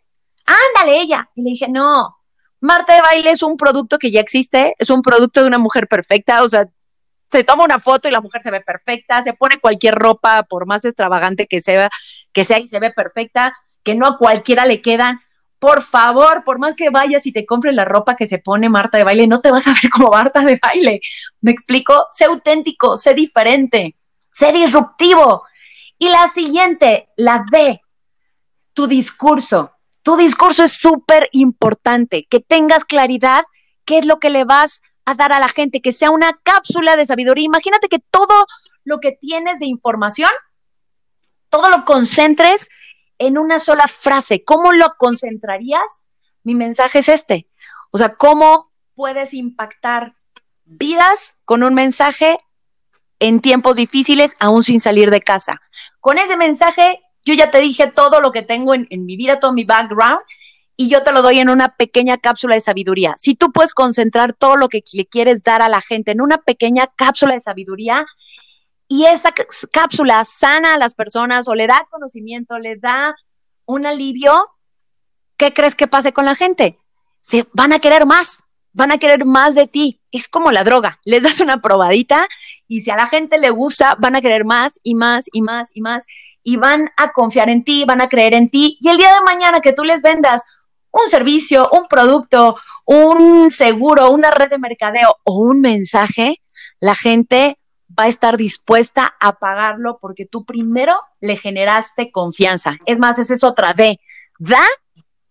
ándale 0.46 1.00
ella. 1.00 1.28
Y 1.34 1.42
le 1.42 1.50
dije, 1.50 1.68
no, 1.68 2.16
Marta 2.60 2.94
de 2.94 3.02
baile 3.02 3.30
es 3.30 3.42
un 3.42 3.56
producto 3.56 3.98
que 3.98 4.10
ya 4.10 4.20
existe, 4.20 4.74
es 4.78 4.88
un 4.90 5.02
producto 5.02 5.40
de 5.40 5.48
una 5.48 5.58
mujer 5.58 5.86
perfecta, 5.88 6.42
o 6.42 6.48
sea, 6.48 6.66
se 7.30 7.44
toma 7.44 7.64
una 7.64 7.78
foto 7.78 8.08
y 8.08 8.12
la 8.12 8.20
mujer 8.20 8.42
se 8.42 8.50
ve 8.50 8.60
perfecta, 8.60 9.22
se 9.22 9.32
pone 9.32 9.58
cualquier 9.58 9.94
ropa, 9.94 10.42
por 10.44 10.66
más 10.66 10.84
extravagante 10.84 11.46
que 11.46 11.60
sea, 11.60 11.90
que 12.32 12.44
sea 12.44 12.58
y 12.58 12.66
se 12.66 12.78
ve 12.78 12.90
perfecta, 12.90 13.56
que 13.82 13.94
no 13.94 14.06
a 14.06 14.18
cualquiera 14.18 14.66
le 14.66 14.82
quedan. 14.82 15.20
Por 15.58 15.82
favor, 15.82 16.44
por 16.44 16.58
más 16.58 16.74
que 16.74 16.90
vayas 16.90 17.26
y 17.26 17.32
te 17.32 17.46
compres 17.46 17.74
la 17.74 17.84
ropa 17.84 18.16
que 18.16 18.26
se 18.26 18.38
pone 18.38 18.68
Marta 18.68 18.98
de 18.98 19.04
baile, 19.04 19.26
no 19.26 19.40
te 19.40 19.50
vas 19.50 19.66
a 19.66 19.72
ver 19.72 19.90
como 19.90 20.10
Marta 20.10 20.44
de 20.44 20.58
baile. 20.60 21.00
¿Me 21.40 21.50
explico? 21.50 22.06
Sé 22.12 22.26
auténtico, 22.26 22.96
sé 22.96 23.14
diferente, 23.14 23.96
sé 24.32 24.52
disruptivo. 24.52 25.44
Y 25.98 26.08
la 26.08 26.28
siguiente, 26.28 27.08
la 27.16 27.44
D, 27.50 27.80
tu 28.74 28.86
discurso. 28.86 29.72
Tu 30.02 30.16
discurso 30.16 30.64
es 30.64 30.72
súper 30.72 31.30
importante, 31.32 32.26
que 32.28 32.40
tengas 32.40 32.84
claridad 32.84 33.44
qué 33.86 33.98
es 33.98 34.06
lo 34.06 34.18
que 34.18 34.28
le 34.28 34.44
vas 34.44 34.82
a 34.82 34.93
dar 35.12 35.32
a 35.32 35.40
la 35.40 35.50
gente, 35.50 35.82
que 35.82 35.92
sea 35.92 36.10
una 36.10 36.32
cápsula 36.42 36.96
de 36.96 37.04
sabiduría. 37.04 37.44
Imagínate 37.44 37.88
que 37.88 37.98
todo 37.98 38.46
lo 38.84 39.00
que 39.00 39.12
tienes 39.12 39.58
de 39.58 39.66
información, 39.66 40.30
todo 41.50 41.68
lo 41.68 41.84
concentres 41.84 42.70
en 43.18 43.36
una 43.36 43.58
sola 43.58 43.86
frase. 43.86 44.42
¿Cómo 44.44 44.72
lo 44.72 44.94
concentrarías? 44.96 46.04
Mi 46.42 46.54
mensaje 46.54 47.00
es 47.00 47.08
este. 47.08 47.46
O 47.90 47.98
sea, 47.98 48.14
¿cómo 48.14 48.72
puedes 48.94 49.34
impactar 49.34 50.14
vidas 50.64 51.42
con 51.44 51.62
un 51.62 51.74
mensaje 51.74 52.38
en 53.18 53.40
tiempos 53.40 53.76
difíciles, 53.76 54.36
aún 54.40 54.62
sin 54.62 54.80
salir 54.80 55.10
de 55.10 55.20
casa? 55.20 55.60
Con 56.00 56.18
ese 56.18 56.36
mensaje 56.36 57.02
yo 57.24 57.34
ya 57.34 57.50
te 57.50 57.60
dije 57.60 57.86
todo 57.86 58.20
lo 58.20 58.32
que 58.32 58.42
tengo 58.42 58.74
en, 58.74 58.86
mi 58.90 59.16
vida, 59.16 59.40
todo 59.40 59.52
mi 59.52 59.64
background, 59.64 60.20
y 60.76 60.88
yo 60.88 61.02
te 61.02 61.12
lo 61.12 61.22
doy 61.22 61.38
en 61.38 61.50
una 61.50 61.76
pequeña 61.76 62.18
cápsula 62.18 62.54
de 62.54 62.60
sabiduría. 62.60 63.14
Si 63.16 63.34
tú 63.34 63.52
puedes 63.52 63.74
concentrar 63.74 64.32
todo 64.32 64.56
lo 64.56 64.68
que 64.68 64.82
le 64.92 65.06
quieres 65.06 65.42
dar 65.42 65.62
a 65.62 65.68
la 65.68 65.80
gente 65.80 66.12
en 66.12 66.20
una 66.20 66.38
pequeña 66.38 66.88
cápsula 66.96 67.34
de 67.34 67.40
sabiduría, 67.40 68.04
y 68.88 69.06
esa 69.06 69.32
cápsula 69.72 70.22
sana 70.24 70.74
a 70.74 70.78
las 70.78 70.94
personas 70.94 71.48
o 71.48 71.54
le 71.54 71.66
da 71.66 71.86
conocimiento, 71.90 72.58
le 72.58 72.76
da 72.76 73.14
un 73.64 73.86
alivio, 73.86 74.32
¿qué 75.36 75.52
crees 75.52 75.74
que 75.74 75.86
pase 75.86 76.12
con 76.12 76.26
la 76.26 76.34
gente? 76.34 76.78
Se 77.20 77.46
van 77.52 77.72
a 77.72 77.78
querer 77.78 78.04
más, 78.04 78.42
van 78.72 78.92
a 78.92 78.98
querer 78.98 79.24
más 79.24 79.54
de 79.54 79.66
ti. 79.66 80.00
Es 80.12 80.28
como 80.28 80.52
la 80.52 80.64
droga, 80.64 81.00
les 81.04 81.22
das 81.22 81.40
una 81.40 81.60
probadita 81.60 82.28
Y 82.68 82.82
si 82.82 82.90
a 82.90 82.96
la 82.96 83.06
gente 83.06 83.38
le 83.38 83.50
gusta, 83.50 83.96
van 83.98 84.16
a 84.16 84.20
querer 84.20 84.44
más 84.44 84.78
y 84.82 84.94
más 84.94 85.26
y 85.32 85.40
más 85.40 85.70
y 85.74 85.80
más. 85.80 86.06
Y 86.42 86.56
van 86.56 86.90
a 86.98 87.12
confiar 87.12 87.48
en 87.48 87.64
ti, 87.64 87.84
van 87.86 88.02
a 88.02 88.08
creer 88.08 88.34
en 88.34 88.50
ti. 88.50 88.76
Y 88.80 88.88
el 88.90 88.98
día 88.98 89.14
de 89.14 89.22
mañana 89.22 89.60
que 89.60 89.72
tú 89.72 89.82
les 89.82 90.02
vendas 90.02 90.44
un 90.94 91.10
servicio, 91.10 91.68
un 91.72 91.86
producto, 91.88 92.56
un 92.84 93.50
seguro, 93.50 94.10
una 94.10 94.30
red 94.30 94.48
de 94.48 94.58
mercadeo 94.58 95.16
o 95.24 95.40
un 95.40 95.60
mensaje, 95.60 96.40
la 96.80 96.94
gente 96.94 97.58
va 97.98 98.04
a 98.04 98.08
estar 98.08 98.36
dispuesta 98.36 99.14
a 99.20 99.38
pagarlo 99.38 99.98
porque 100.00 100.24
tú 100.24 100.44
primero 100.44 100.94
le 101.20 101.36
generaste 101.36 102.12
confianza. 102.12 102.76
Es 102.86 103.00
más, 103.00 103.18
esa 103.18 103.34
es 103.34 103.42
otra 103.42 103.74
de 103.74 103.98
da 104.38 104.64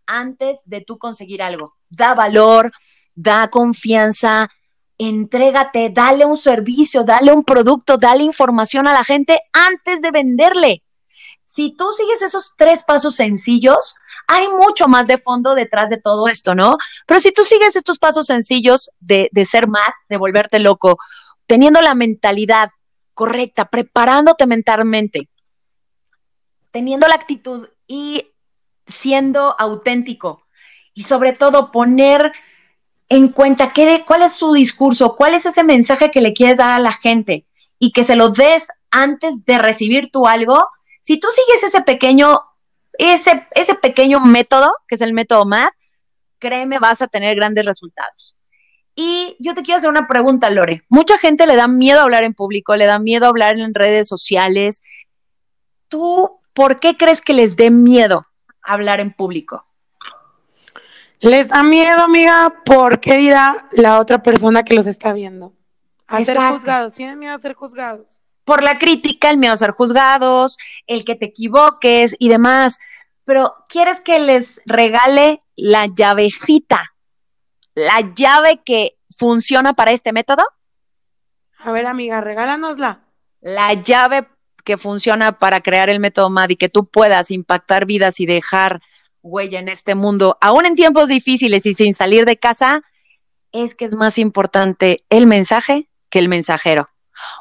antes 0.06 0.64
de 0.66 0.82
tú 0.82 0.98
conseguir 0.98 1.42
algo. 1.42 1.76
Da 1.90 2.14
valor, 2.14 2.72
da 3.16 3.48
confianza, 3.50 4.50
entrégate, 4.98 5.90
dale 5.90 6.26
un 6.26 6.38
servicio, 6.38 7.04
dale 7.04 7.32
un 7.32 7.44
producto, 7.44 7.98
dale 7.98 8.24
información 8.24 8.88
a 8.88 8.94
la 8.94 9.04
gente 9.04 9.40
antes 9.54 10.02
de 10.02 10.12
venderle. 10.12 10.84
Si 11.46 11.76
tú 11.76 11.86
sigues 11.96 12.22
esos 12.22 12.54
tres 12.58 12.84
pasos 12.84 13.16
sencillos, 13.16 13.96
hay 14.28 14.48
mucho 14.48 14.88
más 14.88 15.08
de 15.08 15.18
fondo 15.18 15.56
detrás 15.56 15.90
de 15.90 15.98
todo 15.98 16.28
esto, 16.28 16.56
¿no? 16.56 16.78
Pero 17.06 17.20
si 17.20 17.32
tú 17.32 17.44
sigues 17.44 17.76
estos 17.76 18.00
pasos 18.00 18.28
sencillos 18.28 18.92
de, 19.00 19.30
de 19.32 19.46
ser 19.46 19.68
más, 19.68 19.90
de 20.10 20.18
volverte 20.18 20.60
loco, 20.60 20.98
teniendo 21.48 21.82
la 21.82 21.96
mentalidad 21.96 22.70
correcta, 23.14 23.66
preparándote 23.66 24.48
mentalmente, 24.48 25.30
teniendo 26.72 27.08
la 27.08 27.16
actitud 27.16 27.70
y 27.88 28.32
siendo 28.86 29.56
auténtico 29.60 30.46
y 30.94 31.04
sobre 31.04 31.34
todo 31.34 31.72
poner 31.72 32.32
en 33.10 33.30
cuenta 33.30 33.74
qué, 33.74 34.04
cuál 34.08 34.24
es 34.24 34.36
su 34.36 34.54
discurso, 34.54 35.16
cuál 35.16 35.36
es 35.36 35.46
ese 35.46 35.64
mensaje 35.64 36.12
que 36.12 36.22
le 36.22 36.34
quieres 36.34 36.58
dar 36.58 36.72
a 36.72 36.84
la 36.84 36.94
gente 36.94 37.46
y 37.80 37.92
que 37.92 38.04
se 38.04 38.16
lo 38.16 38.30
des 38.30 38.68
antes 38.92 39.46
de 39.46 39.60
recibir 39.60 40.10
tú 40.12 40.28
algo. 40.28 40.68
Si 41.02 41.20
tú 41.20 41.28
sigues 41.30 41.64
ese 41.64 41.82
pequeño, 41.82 42.42
ese, 42.98 43.48
ese 43.52 43.76
pequeño 43.76 44.20
método, 44.20 44.72
que 44.88 44.96
es 44.96 45.02
el 45.02 45.14
método 45.14 45.46
MAD, 45.46 45.70
créeme, 46.40 46.80
vas 46.80 47.02
a 47.02 47.08
tener 47.08 47.36
grandes 47.36 47.66
resultados. 47.66 48.36
Y 48.96 49.36
yo 49.40 49.54
te 49.54 49.64
quiero 49.64 49.78
hacer 49.78 49.90
una 49.90 50.08
pregunta, 50.08 50.50
Lore. 50.50 50.84
Mucha 50.90 51.18
gente 51.18 51.48
le 51.48 51.56
da 51.56 51.68
miedo 51.68 52.02
hablar 52.02 52.24
en 52.24 52.34
público, 52.34 52.76
le 52.76 52.86
da 52.86 53.00
miedo 53.00 53.26
hablar 53.26 53.58
en 53.58 53.74
redes 53.74 54.08
sociales. 54.08 54.84
¿Tú 55.88 56.40
por 56.54 56.80
qué 56.80 56.96
crees 56.96 57.22
que 57.22 57.34
les 57.34 57.56
dé 57.56 57.72
miedo 57.72 58.28
hablar 58.62 59.00
en 59.00 59.12
público? 59.12 59.66
Les 61.20 61.48
da 61.48 61.64
miedo, 61.64 62.04
amiga, 62.04 62.54
porque 62.66 63.18
dirá 63.18 63.68
la 63.72 64.00
otra 64.00 64.22
persona 64.22 64.64
que 64.64 64.76
los 64.76 64.86
está 64.86 65.14
viendo. 65.14 65.54
A 66.06 66.24
ser 66.24 66.38
juzgados, 66.38 66.94
tienen 66.94 67.18
miedo 67.18 67.34
a 67.34 67.40
ser 67.40 67.54
juzgados. 67.54 68.23
Por 68.46 68.64
la 68.64 68.78
crítica, 68.78 69.30
el 69.30 69.38
miedo 69.38 69.54
a 69.54 69.58
ser 69.58 69.72
juzgados, 69.72 70.58
el 70.88 71.06
que 71.06 71.16
te 71.16 71.26
equivoques 71.26 72.16
y 72.20 72.30
demás. 72.30 72.80
Pero 73.26 73.56
¿quieres 73.70 74.02
que 74.02 74.20
les 74.20 74.62
regale 74.66 75.42
la 75.56 75.88
llavecita? 75.88 76.94
La 77.74 78.14
llave 78.14 78.62
que 78.64 78.92
funciona 79.16 79.74
para 79.74 79.92
este 79.92 80.12
método. 80.12 80.44
A 81.58 81.72
ver, 81.72 81.86
amiga, 81.86 82.22
regálanosla. 82.22 83.06
La 83.42 83.74
llave 83.74 84.28
que 84.64 84.78
funciona 84.78 85.38
para 85.38 85.62
crear 85.62 85.90
el 85.90 86.00
método 86.00 86.30
MAD 86.30 86.52
y 86.52 86.56
que 86.56 86.70
tú 86.70 86.86
puedas 86.86 87.32
impactar 87.32 87.86
vidas 87.86 88.20
y 88.20 88.26
dejar 88.26 88.82
huella 89.22 89.60
en 89.60 89.70
este 89.70 89.96
mundo, 89.96 90.38
aún 90.42 90.66
en 90.66 90.76
tiempos 90.76 91.10
difíciles 91.10 91.66
y 91.66 91.74
sin 91.74 91.94
salir 91.94 92.26
de 92.26 92.38
casa, 92.38 92.84
es 93.52 93.76
que 93.76 93.86
es 93.86 93.96
más 93.96 94.18
importante 94.18 95.00
el 95.10 95.28
mensaje 95.28 95.90
que 96.10 96.20
el 96.20 96.28
mensajero. 96.28 96.90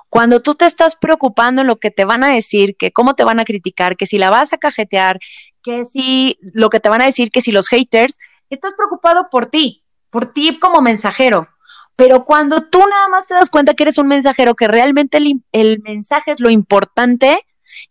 Cuando 0.09 0.41
tú 0.41 0.55
te 0.55 0.67
estás 0.67 0.97
preocupando 0.97 1.63
en 1.63 1.69
lo 1.69 1.79
que 1.79 1.91
te 1.91 2.05
van 2.05 2.25
a 2.25 2.33
decir, 2.33 2.77
que 2.77 2.93
cómo 2.93 3.15
te 3.15 3.25
van 3.25 3.41
a 3.41 3.45
criticar, 3.45 3.97
que 3.97 4.07
si 4.07 4.19
la 4.19 4.31
vas 4.31 4.53
a 4.53 4.59
cajetear, 4.59 5.19
que 5.63 5.85
si 5.85 6.39
lo 6.41 6.71
que 6.71 6.81
te 6.81 6.89
van 6.89 7.03
a 7.03 7.07
decir, 7.07 7.31
que 7.31 7.41
si 7.41 7.53
los 7.53 7.69
haters, 7.69 8.19
estás 8.51 8.75
preocupado 8.75 9.29
por 9.31 9.47
ti, 9.47 9.85
por 10.11 10.33
ti 10.33 10.59
como 10.59 10.81
mensajero. 10.81 11.49
Pero 11.97 12.25
cuando 12.25 12.63
tú 12.63 12.79
nada 12.79 13.09
más 13.09 13.27
te 13.27 13.35
das 13.35 13.51
cuenta 13.51 13.75
que 13.75 13.85
eres 13.85 13.99
un 13.99 14.09
mensajero, 14.09 14.55
que 14.55 14.69
realmente 14.69 15.19
el, 15.19 15.43
el 15.53 15.81
mensaje 15.81 16.33
es 16.33 16.41
lo 16.41 16.51
importante, 16.51 17.39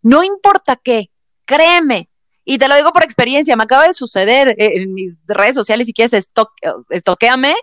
no 0.02 0.22
importa 0.22 0.76
qué, 0.76 1.10
créeme, 1.44 2.08
y 2.44 2.58
te 2.58 2.68
lo 2.68 2.74
digo 2.74 2.92
por 2.92 3.04
experiencia, 3.04 3.56
me 3.56 3.64
acaba 3.64 3.86
de 3.86 3.94
suceder 3.94 4.54
en 4.58 4.94
mis 4.94 5.18
redes 5.26 5.54
sociales, 5.54 5.86
si 5.86 5.92
quieres, 5.92 6.28
estoqueame. 6.90 7.54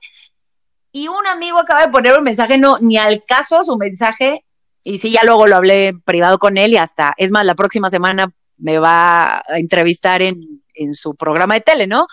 Y 0.92 1.08
un 1.08 1.28
amigo 1.28 1.60
acaba 1.60 1.86
de 1.86 1.92
poner 1.92 2.18
un 2.18 2.24
mensaje, 2.24 2.58
no, 2.58 2.78
ni 2.80 2.98
al 2.98 3.24
caso 3.26 3.64
su 3.64 3.78
mensaje, 3.78 4.44
y 4.84 4.98
sí, 4.98 5.12
ya 5.12 5.22
luego 5.24 5.48
lo 5.48 5.56
hablé 5.56 5.94
privado 6.06 6.40
con 6.40 6.58
él 6.58 6.72
y 6.72 6.78
hasta, 6.78 7.14
es 7.18 7.32
más, 7.32 7.46
la 7.46 7.56
próxima 7.56 7.90
semana 7.90 8.32
me 8.58 8.80
va 8.80 9.38
a 9.38 9.44
entrevistar 9.58 10.22
en, 10.22 10.64
en 10.74 10.94
su 10.94 11.16
programa 11.16 11.56
de 11.56 11.62
tele, 11.62 11.88
¿no? 11.88 12.08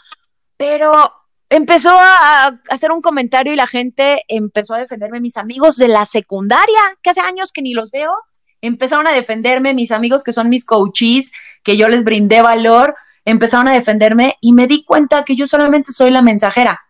Pero 0.56 1.12
empezó 1.49 1.90
a 1.90 2.61
hacer 2.68 2.90
un 2.90 3.00
comentario 3.00 3.52
y 3.52 3.56
la 3.56 3.66
gente 3.66 4.23
empezó 4.28 4.75
a 4.75 4.78
defenderme, 4.78 5.21
mis 5.21 5.37
amigos 5.37 5.76
de 5.76 5.88
la 5.88 6.04
secundaria, 6.04 6.80
que 7.02 7.11
hace 7.11 7.21
años 7.21 7.52
que 7.52 7.62
ni 7.62 7.73
los 7.73 7.90
veo, 7.90 8.12
empezaron 8.61 9.06
a 9.06 9.12
defenderme, 9.12 9.75
mis 9.75 9.92
amigos 9.92 10.25
que 10.25 10.33
son 10.33 10.49
mis 10.49 10.64
coaches, 10.64 11.33
que 11.62 11.76
yo 11.76 11.88
les 11.88 12.04
brindé 12.04 12.42
valor, 12.42 12.97
empezaron 13.25 13.68
a 13.68 13.75
defenderme 13.75 14.37
y 14.40 14.52
me 14.52 14.66
di 14.66 14.85
cuenta 14.85 15.25
que 15.25 15.37
yo 15.37 15.47
solamente 15.47 15.92
soy 15.92 16.11
la 16.11 16.23
mensajera, 16.23 16.80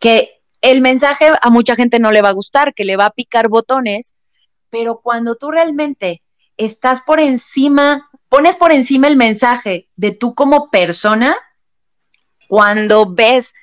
que 0.00 0.37
el 0.60 0.80
mensaje 0.80 1.30
a 1.40 1.50
mucha 1.50 1.76
gente 1.76 1.98
no 1.98 2.10
le 2.10 2.22
va 2.22 2.30
a 2.30 2.32
gustar, 2.32 2.74
que 2.74 2.84
le 2.84 2.96
va 2.96 3.06
a 3.06 3.10
picar 3.10 3.48
botones, 3.48 4.14
pero 4.70 5.00
cuando 5.00 5.36
tú 5.36 5.50
realmente 5.50 6.22
estás 6.56 7.00
por 7.00 7.20
encima, 7.20 8.10
pones 8.28 8.56
por 8.56 8.72
encima 8.72 9.06
el 9.06 9.16
mensaje 9.16 9.88
de 9.96 10.10
tú 10.10 10.34
como 10.34 10.70
persona, 10.70 11.36
cuando 12.48 13.06
ves 13.06 13.54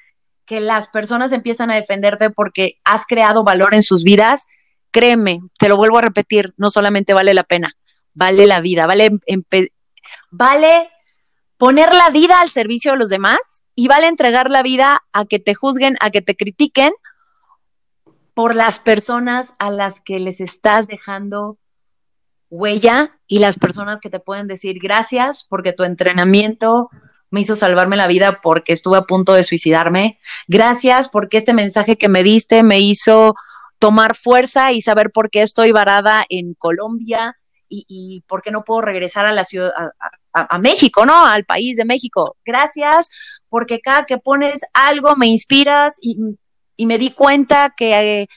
que 0.46 0.60
las 0.60 0.88
personas 0.88 1.32
empiezan 1.32 1.72
a 1.72 1.76
defenderte 1.76 2.30
porque 2.30 2.80
has 2.84 3.06
creado 3.06 3.44
valor 3.44 3.74
en 3.74 3.82
sus 3.82 4.04
vidas, 4.04 4.46
créeme, 4.92 5.40
te 5.58 5.68
lo 5.68 5.76
vuelvo 5.76 5.98
a 5.98 6.04
repetir, 6.04 6.54
no 6.58 6.70
solamente 6.70 7.14
vale 7.14 7.34
la 7.34 7.44
pena, 7.44 7.74
vale 8.14 8.46
la 8.46 8.62
vida, 8.62 8.86
vale, 8.86 9.10
vale 10.32 10.90
poner 11.58 11.94
la 11.94 12.10
vida 12.10 12.42
al 12.42 12.50
servicio 12.50 12.92
de 12.92 12.98
los 12.98 13.10
demás 13.10 13.40
y 13.76 13.88
vale 13.88 14.08
entregar 14.08 14.50
la 14.50 14.62
vida 14.62 15.04
a 15.14 15.26
que 15.26 15.40
te 15.40 15.56
juzguen, 15.56 15.96
a 16.00 16.10
que 16.10 16.22
te 16.22 16.36
critiquen 16.36 16.94
por 18.34 18.56
las 18.56 18.80
personas 18.80 19.54
a 19.60 19.70
las 19.70 20.02
que 20.02 20.20
les 20.20 20.42
estás 20.42 20.88
dejando 20.88 21.58
huella 22.50 23.18
y 23.28 23.40
las 23.40 23.58
personas 23.58 24.00
que 24.00 24.10
te 24.10 24.20
pueden 24.20 24.48
decir 24.48 24.80
gracias 24.82 25.46
porque 25.50 25.74
tu 25.74 25.84
entrenamiento 25.84 26.90
me 27.32 27.42
hizo 27.42 27.56
salvarme 27.56 27.96
la 27.96 28.08
vida 28.08 28.40
porque 28.42 28.74
estuve 28.74 28.98
a 28.98 29.02
punto 29.04 29.34
de 29.34 29.44
suicidarme. 29.44 30.20
Gracias 30.48 31.10
porque 31.10 31.38
este 31.38 31.54
mensaje 31.54 31.98
que 31.98 32.08
me 32.08 32.24
diste 32.24 32.64
me 32.64 32.80
hizo 32.80 33.36
tomar 33.80 34.16
fuerza 34.16 34.72
y 34.72 34.82
saber 34.82 35.12
por 35.12 35.30
qué 35.30 35.42
estoy 35.42 35.72
varada 35.72 36.26
en 36.30 36.54
Colombia 36.54 37.38
y, 37.68 38.24
por 38.28 38.42
qué 38.42 38.52
no 38.52 38.64
puedo 38.64 38.80
regresar 38.80 39.26
a 39.26 39.34
la 39.34 39.44
ciudad, 39.44 39.74
México, 40.60 41.06
¿no? 41.06 41.26
Al 41.26 41.46
país 41.46 41.78
de 41.78 41.86
México. 41.86 42.38
Gracias, 42.46 43.10
porque 43.50 43.80
cada 43.80 44.06
que 44.06 44.18
pones 44.18 44.62
algo 44.74 45.16
me 45.16 45.28
inspiras 45.28 45.98
y, 46.02 46.18
me 46.86 46.98
di 46.98 47.12
cuenta 47.12 47.74
que 47.76 48.28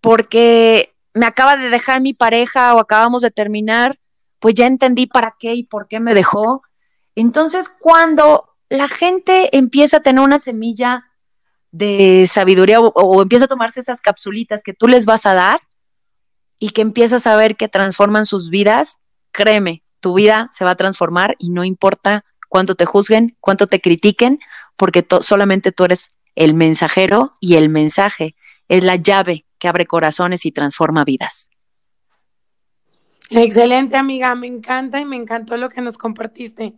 porque 0.00 0.94
me 1.14 1.26
acaba 1.26 1.56
de 1.56 1.70
dejar 1.70 2.00
mi 2.00 2.14
pareja 2.14 2.74
o 2.74 2.80
acabamos 2.80 3.22
de 3.22 3.30
terminar, 3.30 3.98
pues 4.38 4.54
ya 4.54 4.66
entendí 4.66 5.06
para 5.06 5.36
qué 5.38 5.54
y 5.54 5.64
por 5.64 5.88
qué 5.88 6.00
me 6.00 6.14
dejó. 6.14 6.62
Entonces, 7.14 7.68
cuando 7.68 8.48
la 8.68 8.88
gente 8.88 9.56
empieza 9.56 9.98
a 9.98 10.00
tener 10.00 10.22
una 10.22 10.38
semilla 10.38 11.04
de 11.70 12.26
sabiduría 12.30 12.80
o, 12.80 13.22
empieza 13.22 13.44
a 13.44 13.48
tomarse 13.48 13.80
esas 13.80 14.00
capsulitas 14.00 14.62
que 14.62 14.72
tú 14.72 14.88
les 14.88 15.06
vas 15.06 15.26
a 15.26 15.34
dar 15.34 15.60
y 16.58 16.70
que 16.70 16.82
empiezas 16.82 17.26
a 17.26 17.36
ver 17.36 17.56
que 17.56 17.68
transforman 17.68 18.24
sus 18.24 18.50
vidas, 18.50 18.98
créeme, 19.32 19.82
tu 20.00 20.14
vida 20.14 20.48
se 20.52 20.64
va 20.64 20.72
a 20.72 20.76
transformar 20.76 21.36
y 21.38 21.50
no 21.50 21.64
importa 21.64 22.24
cuánto 22.48 22.74
te 22.74 22.84
juzguen, 22.84 23.36
cuánto 23.40 23.66
te 23.66 23.80
critiquen, 23.80 24.38
porque 24.76 25.06
solamente 25.20 25.72
tú 25.72 25.84
eres 25.84 26.10
el 26.34 26.54
mensajero 26.54 27.32
y 27.40 27.56
el 27.56 27.68
mensaje 27.68 28.34
es 28.68 28.82
la 28.82 28.96
llave 28.96 29.44
que 29.58 29.68
abre 29.68 29.86
corazones 29.86 30.46
y 30.46 30.52
transforma 30.52 31.04
vidas. 31.04 31.50
Excelente 33.30 33.96
amiga, 33.96 34.34
me 34.34 34.46
encanta 34.46 35.00
y 35.00 35.04
me 35.04 35.16
encantó 35.16 35.56
lo 35.56 35.68
que 35.68 35.82
nos 35.82 35.98
compartiste. 35.98 36.74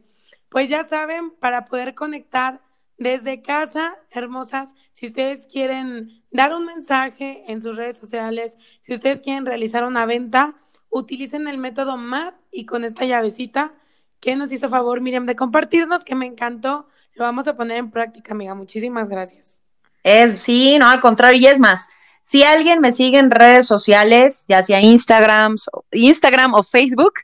Pues 0.49 0.69
ya 0.69 0.89
saben, 0.89 1.31
para 1.31 1.67
poder 1.67 1.95
conectar 1.95 2.61
desde 2.99 3.41
casa, 3.41 3.97
hermosas, 4.11 4.71
si 4.93 5.07
ustedes 5.07 5.47
quieren 5.47 6.25
dar 6.31 6.53
un 6.55 6.67
mensaje 6.67 7.45
en 7.47 7.63
sus 7.63 7.77
redes 7.77 7.99
sociales, 7.99 8.55
si 8.81 8.95
ustedes 8.95 9.21
quieren 9.21 9.47
realizar 9.47 9.85
una 9.85 10.07
venta, 10.07 10.57
utilicen 10.91 11.49
el 11.49 11.59
método 11.59 11.97
MAP 11.97 12.35
y 12.51 12.67
con 12.67 12.85
esta 12.85 13.05
llavecita 13.05 13.73
que 14.21 14.37
nos 14.37 14.53
hizo 14.53 14.69
favor 14.69 15.01
Miriam 15.01 15.27
de 15.27 15.37
compartirnos, 15.37 16.05
que 16.05 16.15
me 16.15 16.27
encantó, 16.27 16.89
lo 17.15 17.25
vamos 17.25 17.47
a 17.49 17.57
poner 17.57 17.79
en 17.79 17.91
práctica, 17.91 18.35
amiga. 18.35 18.55
Muchísimas 18.55 19.09
gracias. 19.09 19.57
Es, 20.03 20.41
sí, 20.41 20.79
no, 20.79 20.89
al 20.89 21.01
contrario, 21.01 21.41
y 21.41 21.47
es 21.47 21.61
más, 21.61 21.91
Si 22.23 22.43
alguien 22.43 22.81
me 22.81 22.93
sigue 22.93 23.19
en 23.19 23.31
redes 23.31 23.67
sociales, 23.67 24.45
ya 24.47 24.63
sea 24.63 24.81
Instagram, 24.81 25.57
Instagram 25.91 26.55
o 26.55 26.63
Facebook, 26.63 27.15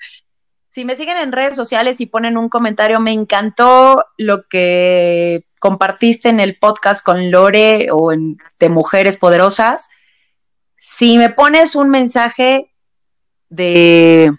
si 0.70 0.84
me 0.84 0.96
siguen 0.96 1.16
en 1.16 1.32
redes 1.32 1.56
sociales 1.56 2.00
y 2.00 2.06
ponen 2.06 2.36
un 2.36 2.48
comentario, 2.48 3.00
me 3.00 3.12
encantó 3.12 4.04
lo 4.18 4.46
que 4.46 5.46
compartiste 5.58 6.28
en 6.28 6.38
el 6.38 6.58
podcast 6.58 7.04
con 7.04 7.30
Lore 7.30 7.88
o 7.92 8.12
en, 8.12 8.38
de 8.58 8.68
Mujeres 8.68 9.16
Poderosas. 9.16 9.88
Si 10.78 11.16
me 11.16 11.30
pones 11.30 11.76
un 11.76 11.88
mensaje 11.88 12.74
de, 13.48 14.32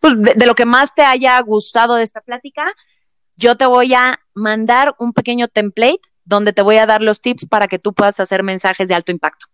pues, 0.00 0.14
de, 0.20 0.46
lo 0.46 0.54
que 0.54 0.64
más 0.64 0.94
te 0.94 1.02
haya 1.02 1.40
gustado 1.40 1.96
de 1.96 2.02
esta 2.02 2.20
plática, 2.20 2.64
yo 3.36 3.56
te 3.56 3.66
voy 3.66 3.94
a 3.94 4.18
mandar 4.34 4.94
un 4.98 5.12
pequeño 5.12 5.48
template 5.48 6.00
donde 6.24 6.52
te 6.52 6.62
voy 6.62 6.76
a 6.76 6.86
dar 6.86 7.02
los 7.02 7.20
tips 7.20 7.46
para 7.46 7.68
que 7.68 7.78
tú 7.78 7.92
puedas 7.92 8.18
hacer 8.20 8.42
mensajes 8.42 8.88
de 8.88 8.94
alto 8.94 9.12
impacto. 9.12 9.46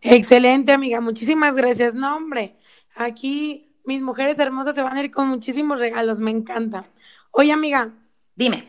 Excelente, 0.00 0.72
amiga. 0.72 1.00
Muchísimas 1.00 1.54
gracias. 1.54 1.94
No, 1.94 2.16
hombre, 2.16 2.56
aquí 2.94 3.72
mis 3.84 4.02
mujeres 4.02 4.38
hermosas 4.38 4.74
se 4.74 4.82
van 4.82 4.96
a 4.96 5.02
ir 5.02 5.10
con 5.10 5.28
muchísimos 5.28 5.78
regalos. 5.78 6.18
Me 6.18 6.30
encanta. 6.30 6.84
Oye, 7.30 7.52
amiga. 7.52 7.90
Dime. 8.34 8.68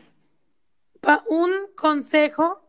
un 1.27 1.51
consejo 1.75 2.62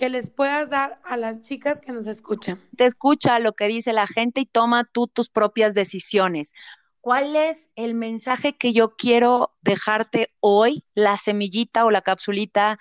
que 0.00 0.08
les 0.08 0.30
puedas 0.30 0.70
dar 0.70 0.98
a 1.04 1.18
las 1.18 1.42
chicas 1.42 1.78
que 1.82 1.92
nos 1.92 2.06
escuchan. 2.06 2.58
Te 2.74 2.86
escucha 2.86 3.38
lo 3.38 3.52
que 3.52 3.68
dice 3.68 3.92
la 3.92 4.06
gente 4.06 4.40
y 4.40 4.46
toma 4.46 4.84
tú 4.84 5.06
tus 5.08 5.28
propias 5.28 5.74
decisiones. 5.74 6.54
¿Cuál 7.02 7.36
es 7.36 7.70
el 7.76 7.92
mensaje 7.92 8.56
que 8.56 8.72
yo 8.72 8.96
quiero 8.96 9.52
dejarte 9.60 10.32
hoy? 10.40 10.82
La 10.94 11.18
semillita 11.18 11.84
o 11.84 11.90
la 11.90 12.00
capsulita 12.00 12.78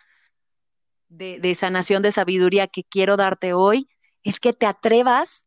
de, 1.10 1.56
sanación 1.56 2.04
de 2.04 2.14
sabiduría 2.14 2.68
que 2.68 2.86
quiero 2.86 3.18
darte 3.18 3.52
hoy 3.54 3.90
es 4.24 4.40
que 4.40 4.54
te 4.54 4.66
atrevas 4.66 5.46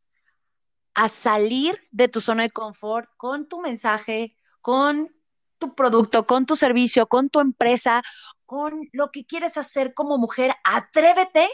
a 0.93 1.09
salir 1.09 1.79
de 1.91 2.09
tu 2.09 2.21
zona 2.21 2.43
de 2.43 2.50
confort 2.50 3.09
con 3.17 3.49
tu 3.49 3.62
mensaje, 3.62 4.37
con 4.61 5.11
tu 5.57 5.75
producto, 5.75 6.26
con 6.26 6.45
tu 6.45 6.55
servicio, 6.55 7.07
con 7.07 7.31
tu 7.31 7.41
empresa, 7.41 8.02
con 8.45 8.91
lo 8.93 9.11
que 9.11 9.25
quieres 9.25 9.57
hacer 9.57 9.95
como 9.95 10.19
mujer. 10.19 10.52
Atrévete, 10.64 11.49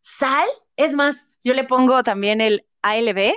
sal. 0.00 0.48
Es 0.76 0.94
más, 0.94 1.36
yo 1.44 1.54
le 1.54 1.64
pongo 1.64 2.02
también 2.02 2.40
el 2.40 2.66
ALB, 2.82 3.32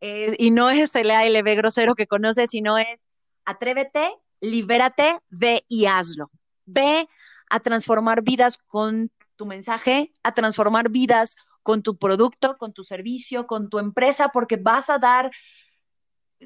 y 0.00 0.50
no 0.50 0.70
es 0.70 0.94
el 0.94 1.10
ALB 1.10 1.56
grosero 1.56 1.94
que 1.94 2.06
conoces, 2.06 2.50
sino 2.50 2.78
es 2.78 3.08
atrévete, 3.44 4.14
libérate, 4.40 5.18
ve 5.30 5.64
y 5.68 5.86
hazlo. 5.86 6.30
Ve 6.66 7.08
a 7.48 7.60
transformar 7.60 8.22
vidas 8.22 8.58
con 8.58 9.10
tu 9.36 9.46
mensaje, 9.46 10.12
a 10.22 10.32
transformar 10.32 10.90
vidas 10.90 11.36
con 11.62 11.82
tu 11.82 11.96
producto, 11.96 12.56
con 12.58 12.72
tu 12.72 12.84
servicio, 12.84 13.46
con 13.46 13.68
tu 13.68 13.78
empresa, 13.78 14.28
porque 14.28 14.56
vas 14.56 14.90
a 14.90 14.98
dar 14.98 15.30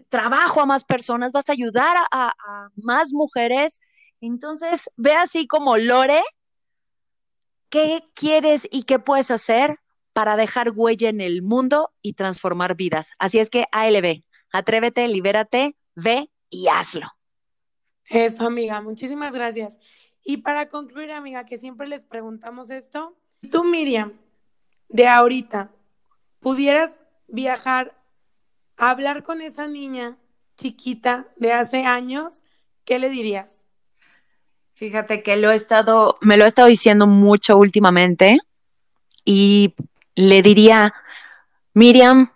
trabajo 0.09 0.61
a 0.61 0.67
más 0.67 0.85
personas, 0.85 1.33
vas 1.33 1.49
a 1.49 1.53
ayudar 1.53 1.97
a, 2.11 2.33
más 2.77 3.13
mujeres. 3.13 3.81
Entonces, 4.21 4.91
ve 4.97 5.13
así 5.15 5.47
como 5.47 5.77
Lore, 5.77 6.23
¿qué 7.71 8.03
quieres 8.15 8.69
y 8.71 8.83
qué 8.83 8.99
puedes 8.99 9.31
hacer 9.31 9.79
para 10.13 10.37
dejar 10.37 10.73
huella 10.75 11.09
en 11.09 11.21
el 11.21 11.43
mundo 11.43 11.93
y 12.03 12.13
transformar 12.13 12.77
vidas? 12.77 13.13
Así 13.19 13.39
es 13.39 13.49
que 13.49 13.67
ALB, 13.73 14.23
atrévete, 14.53 15.09
libérate, 15.09 15.77
ve 15.95 16.31
y 16.51 16.69
hazlo. 16.69 17.07
Eso, 18.05 18.47
amiga, 18.47 18.81
muchísimas 18.81 19.33
gracias. 19.33 19.79
Y 20.23 20.39
para 20.39 20.69
concluir, 20.69 21.13
amiga, 21.13 21.47
que 21.47 21.59
siempre 21.59 21.89
les 21.89 22.03
preguntamos 22.03 22.69
esto, 22.71 23.17
tú, 23.51 23.65
Miriam, 23.65 24.21
de 24.89 25.07
ahorita, 25.07 25.73
pudieras 26.41 26.91
viajar 27.29 27.97
a 28.77 28.91
hablar 28.91 29.23
con 29.23 29.41
esa 29.41 29.69
niña 29.69 30.19
chiquita 30.57 31.29
de 31.37 31.53
hace 31.53 31.85
años, 31.85 32.43
¿qué 32.85 32.99
le 32.99 33.09
dirías? 33.09 33.60
Fíjate 34.81 35.23
que 35.23 35.37
me 35.37 35.43
lo 35.43 35.51
he 35.51 36.47
estado 36.49 36.67
diciendo 36.67 37.07
mucho 37.07 37.59
últimamente 37.59 38.39
y 39.27 39.75
le 40.15 40.41
diría, 40.41 40.95
Miriam, 41.75 42.33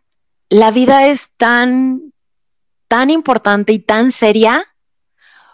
la 0.51 0.71
vida 0.71 1.07
es 1.07 1.31
tan, 1.39 2.13
tan 2.87 3.09
importante 3.09 3.73
y 3.73 3.79
tan 3.79 4.13
seria 4.13 4.63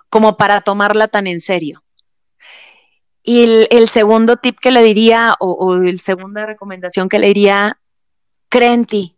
como 0.08 0.36
para 0.36 0.62
tomarla 0.62 1.06
tan 1.06 1.28
en 1.28 1.38
serio. 1.38 1.84
Y 3.22 3.68
el, 3.70 3.88
segundo 3.88 4.38
tip 4.38 4.58
que 4.58 4.72
le 4.72 4.82
diría, 4.82 5.36
o, 5.38 5.52
o 5.52 5.76
la 5.76 5.96
segunda 5.96 6.44
recomendación 6.44 7.08
que 7.08 7.20
le 7.20 7.28
diría, 7.28 7.78
cree 8.48 8.72
en 8.72 8.84
ti. 8.84 9.16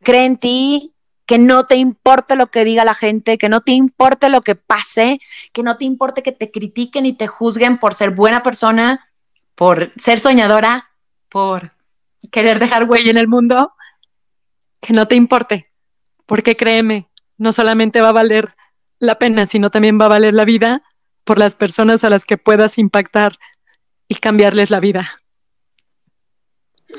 Cree 0.00 0.24
en 0.24 0.38
ti, 0.38 0.94
que 1.26 1.38
no 1.38 1.66
te 1.66 1.74
importe 1.74 2.36
lo 2.36 2.46
que 2.46 2.64
diga 2.64 2.84
la 2.84 2.94
gente, 2.94 3.36
que 3.36 3.48
no 3.48 3.60
te 3.60 3.72
importe 3.72 4.28
lo 4.30 4.42
que 4.42 4.54
pase, 4.54 5.20
que 5.52 5.62
no 5.62 5.76
te 5.76 5.84
importe 5.84 6.22
que 6.22 6.32
te 6.32 6.50
critiquen 6.50 7.04
y 7.04 7.12
te 7.12 7.26
juzguen 7.26 7.78
por 7.78 7.94
ser 7.94 8.10
buena 8.12 8.42
persona, 8.42 9.10
por 9.56 9.90
ser 9.96 10.20
soñadora, 10.20 10.90
por 11.28 11.72
querer 12.30 12.60
dejar 12.60 12.84
huella 12.84 13.10
en 13.10 13.18
el 13.18 13.28
mundo, 13.28 13.74
que 14.80 14.92
no 14.92 15.06
te 15.06 15.16
importe, 15.16 15.70
porque 16.26 16.56
créeme, 16.56 17.08
no 17.38 17.52
solamente 17.52 18.00
va 18.00 18.10
a 18.10 18.12
valer 18.12 18.54
la 19.00 19.18
pena, 19.18 19.46
sino 19.46 19.70
también 19.70 20.00
va 20.00 20.06
a 20.06 20.10
valer 20.10 20.32
la 20.32 20.44
vida 20.44 20.82
por 21.24 21.38
las 21.38 21.56
personas 21.56 22.04
a 22.04 22.10
las 22.10 22.24
que 22.24 22.38
puedas 22.38 22.78
impactar 22.78 23.38
y 24.06 24.14
cambiarles 24.14 24.70
la 24.70 24.78
vida. 24.78 25.22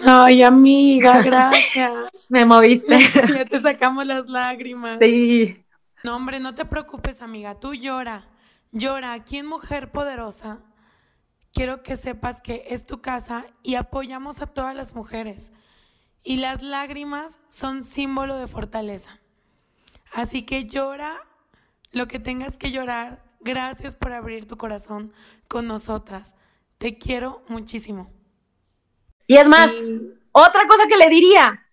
Ay, 0.05 0.43
amiga, 0.43 1.21
gracias. 1.23 1.93
Me 2.29 2.45
moviste. 2.45 2.97
ya 3.35 3.45
te 3.45 3.61
sacamos 3.61 4.05
las 4.05 4.27
lágrimas. 4.27 4.99
Sí. 5.01 5.63
No, 6.03 6.15
hombre, 6.15 6.39
no 6.39 6.55
te 6.55 6.65
preocupes, 6.65 7.21
amiga. 7.21 7.59
Tú 7.59 7.73
llora. 7.73 8.27
Llora. 8.71 9.13
Aquí 9.13 9.37
en 9.37 9.47
Mujer 9.47 9.91
Poderosa, 9.91 10.59
quiero 11.53 11.83
que 11.83 11.97
sepas 11.97 12.41
que 12.41 12.65
es 12.69 12.83
tu 12.83 13.01
casa 13.01 13.45
y 13.63 13.75
apoyamos 13.75 14.41
a 14.41 14.47
todas 14.47 14.75
las 14.75 14.95
mujeres. 14.95 15.51
Y 16.23 16.37
las 16.37 16.61
lágrimas 16.61 17.39
son 17.49 17.83
símbolo 17.83 18.37
de 18.37 18.47
fortaleza. 18.47 19.19
Así 20.13 20.43
que 20.43 20.65
llora 20.65 21.15
lo 21.91 22.07
que 22.07 22.19
tengas 22.19 22.57
que 22.57 22.71
llorar 22.71 23.27
Gracias 23.39 23.95
por 23.95 24.11
abrir 24.11 24.45
tu 24.47 24.57
corazón 24.57 25.13
con 25.47 25.67
nosotras. 25.67 26.35
Te 26.77 26.97
quiero 26.97 27.43
muchísimo. 27.47 28.11
Y 29.27 29.37
es 29.37 29.47
más, 29.47 29.73
otra 30.31 30.65
cosa 30.67 30.87
que 30.87 30.97
le 30.97 31.09
diría, 31.09 31.67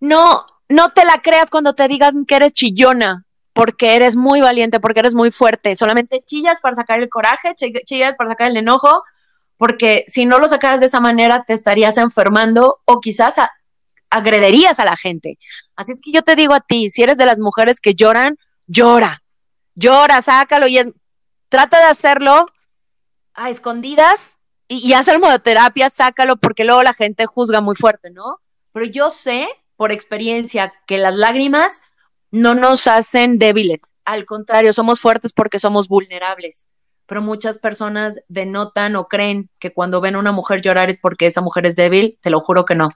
no, 0.00 0.44
no 0.68 0.90
te 0.90 1.04
la 1.04 1.18
creas 1.18 1.50
cuando 1.50 1.74
te 1.74 1.88
digas 1.88 2.14
que 2.26 2.36
eres 2.36 2.52
chillona, 2.52 3.24
porque 3.52 3.96
eres 3.96 4.16
muy 4.16 4.40
valiente, 4.40 4.80
porque 4.80 5.00
eres 5.00 5.14
muy 5.14 5.30
fuerte. 5.30 5.74
Solamente 5.76 6.22
chillas 6.24 6.60
para 6.60 6.76
sacar 6.76 7.00
el 7.00 7.08
coraje, 7.08 7.54
chillas 7.56 8.16
para 8.16 8.30
sacar 8.30 8.50
el 8.50 8.56
enojo, 8.56 9.02
porque 9.56 10.04
si 10.06 10.26
no 10.26 10.38
lo 10.38 10.48
sacas 10.48 10.80
de 10.80 10.86
esa 10.86 11.00
manera 11.00 11.44
te 11.44 11.52
estarías 11.52 11.96
enfermando 11.96 12.80
o 12.84 13.00
quizás 13.00 13.36
agrederías 14.10 14.80
a 14.80 14.84
la 14.84 14.96
gente. 14.96 15.38
Así 15.76 15.92
es 15.92 16.00
que 16.00 16.12
yo 16.12 16.22
te 16.22 16.36
digo 16.36 16.54
a 16.54 16.60
ti, 16.60 16.90
si 16.90 17.02
eres 17.02 17.18
de 17.18 17.26
las 17.26 17.40
mujeres 17.40 17.80
que 17.80 17.94
lloran, 17.94 18.38
llora, 18.66 19.22
llora, 19.74 20.22
sácalo 20.22 20.66
y 20.66 20.78
es, 20.78 20.88
trata 21.48 21.78
de 21.78 21.84
hacerlo 21.84 22.46
a 23.34 23.50
escondidas 23.50 24.37
y, 24.68 24.88
y 24.88 24.92
haz 24.92 25.10
terapia, 25.42 25.88
sácalo 25.88 26.36
porque 26.36 26.64
luego 26.64 26.82
la 26.82 26.94
gente 26.94 27.26
juzga 27.26 27.60
muy 27.60 27.74
fuerte, 27.74 28.10
¿no? 28.10 28.40
Pero 28.72 28.86
yo 28.86 29.10
sé 29.10 29.48
por 29.76 29.92
experiencia 29.92 30.72
que 30.86 30.98
las 30.98 31.16
lágrimas 31.16 31.82
no 32.30 32.54
nos 32.54 32.86
hacen 32.86 33.38
débiles, 33.38 33.82
al 34.08 34.24
contrario, 34.24 34.72
somos 34.72 35.00
fuertes 35.00 35.34
porque 35.34 35.58
somos 35.58 35.86
vulnerables. 35.86 36.70
Pero 37.04 37.20
muchas 37.20 37.58
personas 37.58 38.20
denotan 38.28 38.96
o 38.96 39.06
creen 39.06 39.50
que 39.58 39.74
cuando 39.74 40.00
ven 40.00 40.14
a 40.14 40.18
una 40.18 40.32
mujer 40.32 40.62
llorar 40.62 40.88
es 40.88 40.98
porque 40.98 41.26
esa 41.26 41.42
mujer 41.42 41.66
es 41.66 41.76
débil. 41.76 42.18
Te 42.22 42.30
lo 42.30 42.40
juro 42.40 42.64
que 42.64 42.74
no. 42.74 42.90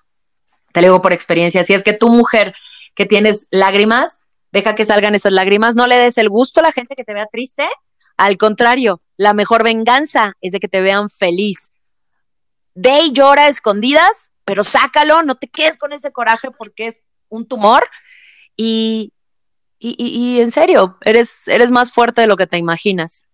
Te 0.72 0.80
lo 0.80 0.87
digo 0.87 1.02
por 1.02 1.12
experiencia. 1.12 1.64
Si 1.64 1.74
es 1.74 1.82
que 1.82 1.92
tu 1.92 2.08
mujer 2.08 2.54
que 2.94 3.04
tienes 3.04 3.48
lágrimas, 3.50 4.22
deja 4.52 4.74
que 4.74 4.87
salgan 4.87 5.14
esas 5.14 5.35
lágrimas, 5.35 5.76
no 5.76 5.87
le 5.87 5.98
des 5.98 6.16
el 6.16 6.30
gusto 6.30 6.61
a 6.61 6.62
la 6.62 6.72
gente 6.72 6.96
que 6.96 7.04
te 7.04 7.12
vea 7.12 7.26
triste, 7.26 7.68
al 8.16 8.37
contrario, 8.37 9.01
la 9.16 9.35
mejor 9.35 9.62
venganza 9.62 10.35
es 10.40 10.53
de 10.53 10.61
que 10.61 10.68
te 10.68 10.81
vean 10.81 11.09
feliz. 11.09 11.72
Ve 12.75 13.03
y 13.05 13.12
llora 13.12 13.48
escondidas, 13.48 14.31
pero 14.44 14.64
sácalo, 14.64 15.22
no 15.22 15.37
te 15.37 15.48
quedes 15.48 15.79
con 15.79 15.92
ese 15.92 16.12
coraje 16.12 16.51
porque 16.51 16.87
es 16.87 17.03
un 17.29 17.46
tumor 17.46 17.83
y, 18.57 19.12
y, 19.79 19.94
y, 19.98 20.40
en 20.40 20.51
serio, 20.51 20.98
eres, 21.03 21.48
eres 21.48 21.70
más 21.70 21.92
fuerte 21.92 22.22
de 22.22 22.27
lo 22.27 22.37
que 22.37 22.46
te 22.46 22.59
imaginas. 22.59 23.25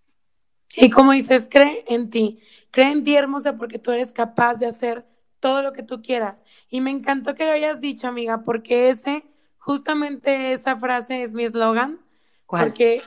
Y 0.75 0.91
como 0.91 1.13
dices, 1.13 1.49
cree 1.51 1.85
en 1.89 2.11
ti, 2.11 2.41
cree 2.71 2.93
en 2.93 3.05
ti 3.05 3.17
hermosa 3.17 3.57
porque 3.57 3.79
tú 3.79 3.91
eres 3.91 4.13
capaz 4.13 4.55
de 4.55 4.67
hacer 4.67 5.07
todo 5.41 5.63
lo 5.63 5.73
que 5.73 5.83
tú 5.83 6.03
quieras. 6.03 6.45
Y 6.69 6.81
me 6.81 6.91
encantó 6.91 7.35
que 7.35 7.45
lo 7.45 7.53
hayas 7.53 7.81
dicho, 7.81 8.07
amiga, 8.07 8.43
porque 8.45 8.91
ese 8.91 9.25
Justamente 9.69 10.55
esa 10.55 10.79
frase 10.79 11.25
es 11.25 11.35
mi 11.35 11.45
eslogan. 11.45 12.01
Porque 12.47 13.03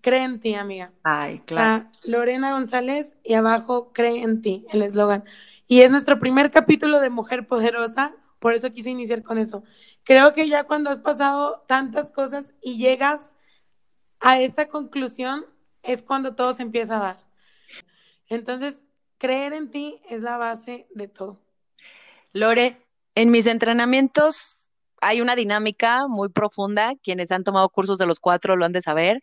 cree 0.00 0.24
en 0.24 0.40
ti, 0.40 0.54
amiga. 0.54 0.92
Ay, 1.02 1.40
claro. 1.40 1.90
Lorena 2.04 2.52
González 2.52 3.14
y 3.24 3.34
abajo 3.34 3.92
cree 3.92 4.22
en 4.22 4.42
ti, 4.42 4.66
el 4.70 4.82
eslogan. 4.82 5.24
Y 5.66 5.82
es 5.82 5.90
nuestro 5.90 6.18
primer 6.18 6.50
capítulo 6.50 7.00
de 7.00 7.10
Mujer 7.10 7.46
Poderosa. 7.46 8.14
por 8.38 8.54
eso 8.54 8.70
quise 8.70 8.90
iniciar 8.90 9.22
con 9.22 9.36
eso. 9.36 9.64
Creo 10.04 10.32
que 10.32 10.48
ya 10.48 10.64
cuando 10.64 10.90
has 10.90 10.98
pasado 10.98 11.64
tantas 11.66 12.10
cosas 12.12 12.46
y 12.62 12.78
llegas 12.78 13.32
a 14.20 14.40
esta 14.40 14.68
conclusión, 14.68 15.44
es 15.82 16.02
cuando 16.02 16.34
todo 16.34 16.54
se 16.54 16.62
empieza 16.62 16.96
a 16.96 17.00
dar. 17.00 17.26
Entonces, 18.28 18.76
creer 19.18 19.52
en 19.52 19.70
ti 19.70 20.00
es 20.08 20.22
la 20.22 20.36
base 20.36 20.86
de 20.94 21.08
todo. 21.08 21.40
Lore, 22.32 22.80
en 23.14 23.30
mis 23.30 23.46
entrenamientos 23.46 24.70
hay 25.00 25.20
una 25.20 25.34
dinámica 25.36 26.06
muy 26.08 26.28
profunda. 26.28 26.94
Quienes 27.02 27.30
han 27.32 27.44
tomado 27.44 27.68
cursos 27.68 27.98
de 27.98 28.06
los 28.06 28.20
cuatro 28.20 28.56
lo 28.56 28.64
han 28.64 28.72
de 28.72 28.82
saber. 28.82 29.20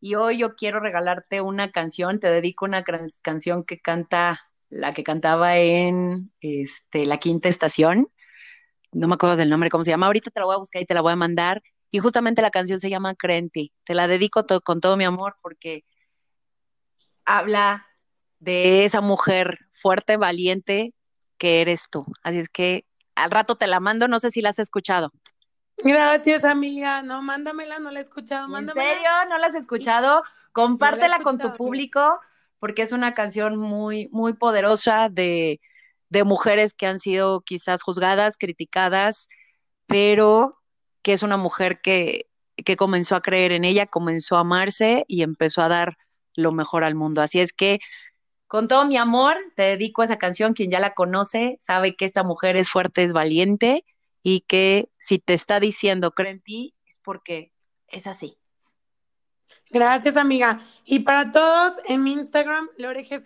Y 0.00 0.14
hoy 0.14 0.38
yo 0.38 0.54
quiero 0.56 0.80
regalarte 0.80 1.40
una 1.40 1.70
canción, 1.70 2.20
te 2.20 2.28
dedico 2.28 2.64
una 2.64 2.84
canción 3.22 3.64
que 3.64 3.80
canta 3.80 4.40
la 4.68 4.92
que 4.92 5.04
cantaba 5.04 5.56
en 5.58 6.32
este, 6.40 7.06
la 7.06 7.18
quinta 7.18 7.48
estación. 7.48 8.08
No 8.92 9.08
me 9.08 9.14
acuerdo 9.14 9.36
del 9.36 9.48
nombre, 9.48 9.70
cómo 9.70 9.84
se 9.84 9.90
llama. 9.90 10.06
Ahorita 10.06 10.30
te 10.30 10.40
la 10.40 10.46
voy 10.46 10.54
a 10.54 10.58
buscar 10.58 10.82
y 10.82 10.86
te 10.86 10.94
la 10.94 11.02
voy 11.02 11.12
a 11.12 11.16
mandar. 11.16 11.62
Y 11.90 11.98
justamente 11.98 12.42
la 12.42 12.50
canción 12.50 12.80
se 12.80 12.90
llama 12.90 13.14
Crenti. 13.14 13.72
Te 13.84 13.94
la 13.94 14.08
dedico 14.08 14.44
con 14.64 14.80
todo 14.80 14.96
mi 14.96 15.04
amor 15.04 15.36
porque 15.40 15.84
habla 17.24 17.86
de 18.38 18.84
esa 18.84 19.00
mujer 19.00 19.58
fuerte, 19.70 20.16
valiente 20.16 20.94
que 21.38 21.60
eres 21.60 21.88
tú. 21.90 22.06
Así 22.22 22.38
es 22.38 22.48
que 22.48 22.86
al 23.14 23.30
rato 23.30 23.56
te 23.56 23.66
la 23.66 23.80
mando, 23.80 24.08
no 24.08 24.20
sé 24.20 24.30
si 24.30 24.40
la 24.40 24.50
has 24.50 24.58
escuchado. 24.58 25.12
Gracias, 25.78 26.44
amiga. 26.44 27.02
No, 27.02 27.22
mándamela, 27.22 27.78
no 27.78 27.90
la 27.90 28.00
he 28.00 28.02
escuchado. 28.02 28.56
¿En 28.56 28.68
serio? 28.68 29.10
¿No 29.28 29.38
la 29.38 29.48
has 29.48 29.54
escuchado? 29.54 30.22
Compártela 30.52 31.20
con 31.20 31.38
tu 31.38 31.54
público 31.54 32.20
porque 32.58 32.82
es 32.82 32.92
una 32.92 33.14
canción 33.14 33.56
muy, 33.56 34.08
muy 34.10 34.32
poderosa 34.32 35.08
de, 35.08 35.60
de 36.08 36.24
mujeres 36.24 36.74
que 36.74 36.86
han 36.86 36.98
sido 36.98 37.42
quizás 37.42 37.82
juzgadas, 37.82 38.36
criticadas, 38.38 39.28
pero 39.86 40.58
que 41.02 41.12
es 41.12 41.22
una 41.22 41.36
mujer 41.36 41.80
que, 41.82 42.26
que 42.56 42.76
comenzó 42.76 43.14
a 43.14 43.22
creer 43.22 43.52
en 43.52 43.64
ella, 43.64 43.86
comenzó 43.86 44.36
a 44.36 44.40
amarse 44.40 45.04
y 45.06 45.22
empezó 45.22 45.62
a 45.62 45.68
dar 45.68 45.98
lo 46.34 46.52
mejor 46.52 46.84
al 46.84 46.94
mundo. 46.94 47.20
Así 47.20 47.40
es 47.40 47.52
que 47.52 47.78
con 48.46 48.68
todo 48.68 48.84
mi 48.86 48.96
amor, 48.96 49.36
te 49.56 49.64
dedico 49.64 50.02
a 50.02 50.04
esa 50.04 50.18
canción. 50.18 50.54
Quien 50.54 50.70
ya 50.70 50.80
la 50.80 50.94
conoce 50.94 51.56
sabe 51.60 51.96
que 51.96 52.04
esta 52.04 52.22
mujer 52.22 52.56
es 52.56 52.70
fuerte, 52.70 53.02
es 53.02 53.12
valiente 53.12 53.84
y 54.28 54.40
que 54.40 54.90
si 54.98 55.20
te 55.20 55.34
está 55.34 55.60
diciendo 55.60 56.10
cree 56.10 56.32
en 56.32 56.40
ti, 56.40 56.74
es 56.84 56.98
porque 56.98 57.52
es 57.86 58.08
así. 58.08 58.36
Gracias, 59.70 60.16
amiga. 60.16 60.66
Y 60.84 60.98
para 60.98 61.30
todos, 61.30 61.74
en 61.86 62.02
mi 62.02 62.14
Instagram, 62.14 62.68
LoreGZ, 62.76 63.24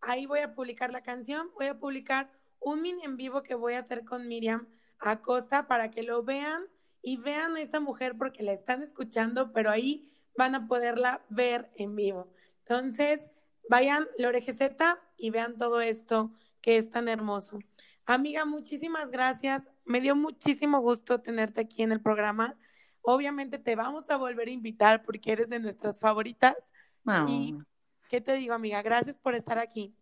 ahí 0.00 0.26
voy 0.26 0.40
a 0.40 0.52
publicar 0.52 0.90
la 0.90 1.04
canción. 1.04 1.48
Voy 1.54 1.66
a 1.66 1.78
publicar 1.78 2.32
un 2.58 2.82
mini 2.82 3.04
en 3.04 3.16
vivo 3.16 3.44
que 3.44 3.54
voy 3.54 3.74
a 3.74 3.78
hacer 3.78 4.04
con 4.04 4.26
Miriam 4.26 4.66
Acosta 4.98 5.68
para 5.68 5.92
que 5.92 6.02
lo 6.02 6.24
vean 6.24 6.64
y 7.02 7.18
vean 7.18 7.54
a 7.54 7.60
esta 7.60 7.78
mujer 7.78 8.16
porque 8.18 8.42
la 8.42 8.52
están 8.52 8.82
escuchando, 8.82 9.52
pero 9.52 9.70
ahí 9.70 10.12
van 10.36 10.56
a 10.56 10.66
poderla 10.66 11.24
ver 11.28 11.70
en 11.76 11.94
vivo. 11.94 12.26
Entonces, 12.64 13.20
Vayan 13.68 14.08
LoreGZ 14.18 14.98
y 15.16 15.30
vean 15.30 15.56
todo 15.56 15.80
esto 15.80 16.32
que 16.60 16.78
es 16.78 16.90
tan 16.90 17.08
hermoso. 17.08 17.58
Amiga, 18.04 18.44
muchísimas 18.44 19.10
gracias. 19.10 19.62
Me 19.86 20.00
dio 20.00 20.14
muchísimo 20.14 20.80
gusto 20.80 21.20
tenerte 21.20 21.62
aquí 21.62 21.82
en 21.82 21.92
el 21.92 22.02
programa. 22.02 22.56
Obviamente 23.02 23.58
te 23.58 23.76
vamos 23.76 24.10
a 24.10 24.16
volver 24.16 24.48
a 24.48 24.50
invitar 24.50 25.04
porque 25.04 25.32
eres 25.32 25.48
de 25.48 25.60
nuestras 25.60 25.98
favoritas. 25.98 26.56
Y 27.28 27.54
qué 28.10 28.20
te 28.20 28.34
digo, 28.34 28.52
amiga, 28.52 28.82
gracias 28.82 29.16
por 29.16 29.36
estar 29.36 29.58
aquí. 29.58 29.94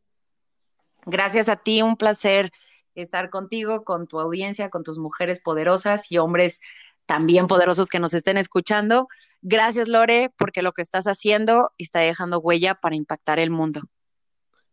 Gracias 1.05 1.51
a 1.51 1.57
ti, 1.57 1.83
un 1.83 1.97
placer 1.97 2.51
estar 2.95 3.29
contigo, 3.29 3.85
con 3.85 4.07
tu 4.07 4.19
audiencia, 4.21 4.71
con 4.71 4.85
tus 4.85 4.99
mujeres 4.99 5.43
poderosas 5.43 6.11
y 6.11 6.19
hombres 6.19 6.61
también 7.07 7.47
poderosos 7.47 7.89
que 7.89 7.99
nos 7.99 8.15
estén 8.15 8.39
escuchando. 8.39 9.09
Gracias, 9.43 9.89
Lore, 9.89 10.31
porque 10.39 10.63
lo 10.63 10.73
que 10.73 10.81
estás 10.81 11.07
haciendo 11.07 11.71
está 11.77 12.01
dejando 12.01 12.39
huella 12.39 12.75
para 12.75 12.97
impactar 12.97 13.39
el 13.39 13.51
mundo. 13.51 13.83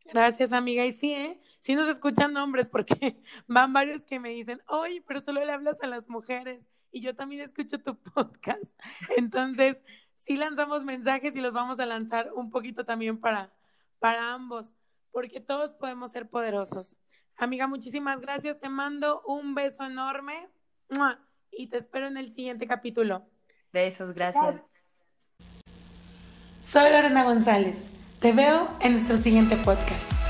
Gracias, 0.05 0.53
amiga. 0.53 0.85
Y 0.85 0.93
sí, 0.93 1.13
¿eh? 1.13 1.41
Sí 1.61 1.75
nos 1.75 1.87
escuchan 1.87 2.35
hombres 2.37 2.67
porque 2.69 3.21
van 3.47 3.71
varios 3.71 4.03
que 4.03 4.19
me 4.19 4.29
dicen, 4.29 4.61
oye, 4.67 5.03
pero 5.07 5.21
solo 5.21 5.45
le 5.45 5.51
hablas 5.51 5.77
a 5.81 5.87
las 5.87 6.09
mujeres. 6.09 6.67
Y 6.91 7.01
yo 7.01 7.15
también 7.15 7.41
escucho 7.41 7.79
tu 7.79 7.95
podcast. 8.13 8.63
Entonces, 9.15 9.81
sí 10.25 10.35
lanzamos 10.35 10.83
mensajes 10.83 11.35
y 11.35 11.41
los 11.41 11.53
vamos 11.53 11.79
a 11.79 11.85
lanzar 11.85 12.31
un 12.33 12.49
poquito 12.49 12.83
también 12.83 13.19
para, 13.19 13.53
para 13.99 14.33
ambos, 14.33 14.67
porque 15.11 15.39
todos 15.39 15.73
podemos 15.73 16.11
ser 16.11 16.29
poderosos. 16.29 16.97
Amiga, 17.37 17.67
muchísimas 17.67 18.19
gracias. 18.19 18.59
Te 18.59 18.69
mando 18.69 19.21
un 19.25 19.55
beso 19.55 19.83
enorme 19.83 20.49
y 21.51 21.67
te 21.67 21.77
espero 21.77 22.07
en 22.07 22.17
el 22.17 22.33
siguiente 22.33 22.67
capítulo. 22.67 23.29
Besos, 23.71 24.13
gracias. 24.13 24.69
Soy 26.61 26.91
Lorena 26.91 27.23
González. 27.23 27.91
Te 28.19 28.33
veo 28.33 28.69
en 28.81 28.93
nuestro 28.93 29.17
siguiente 29.17 29.55
podcast. 29.57 30.20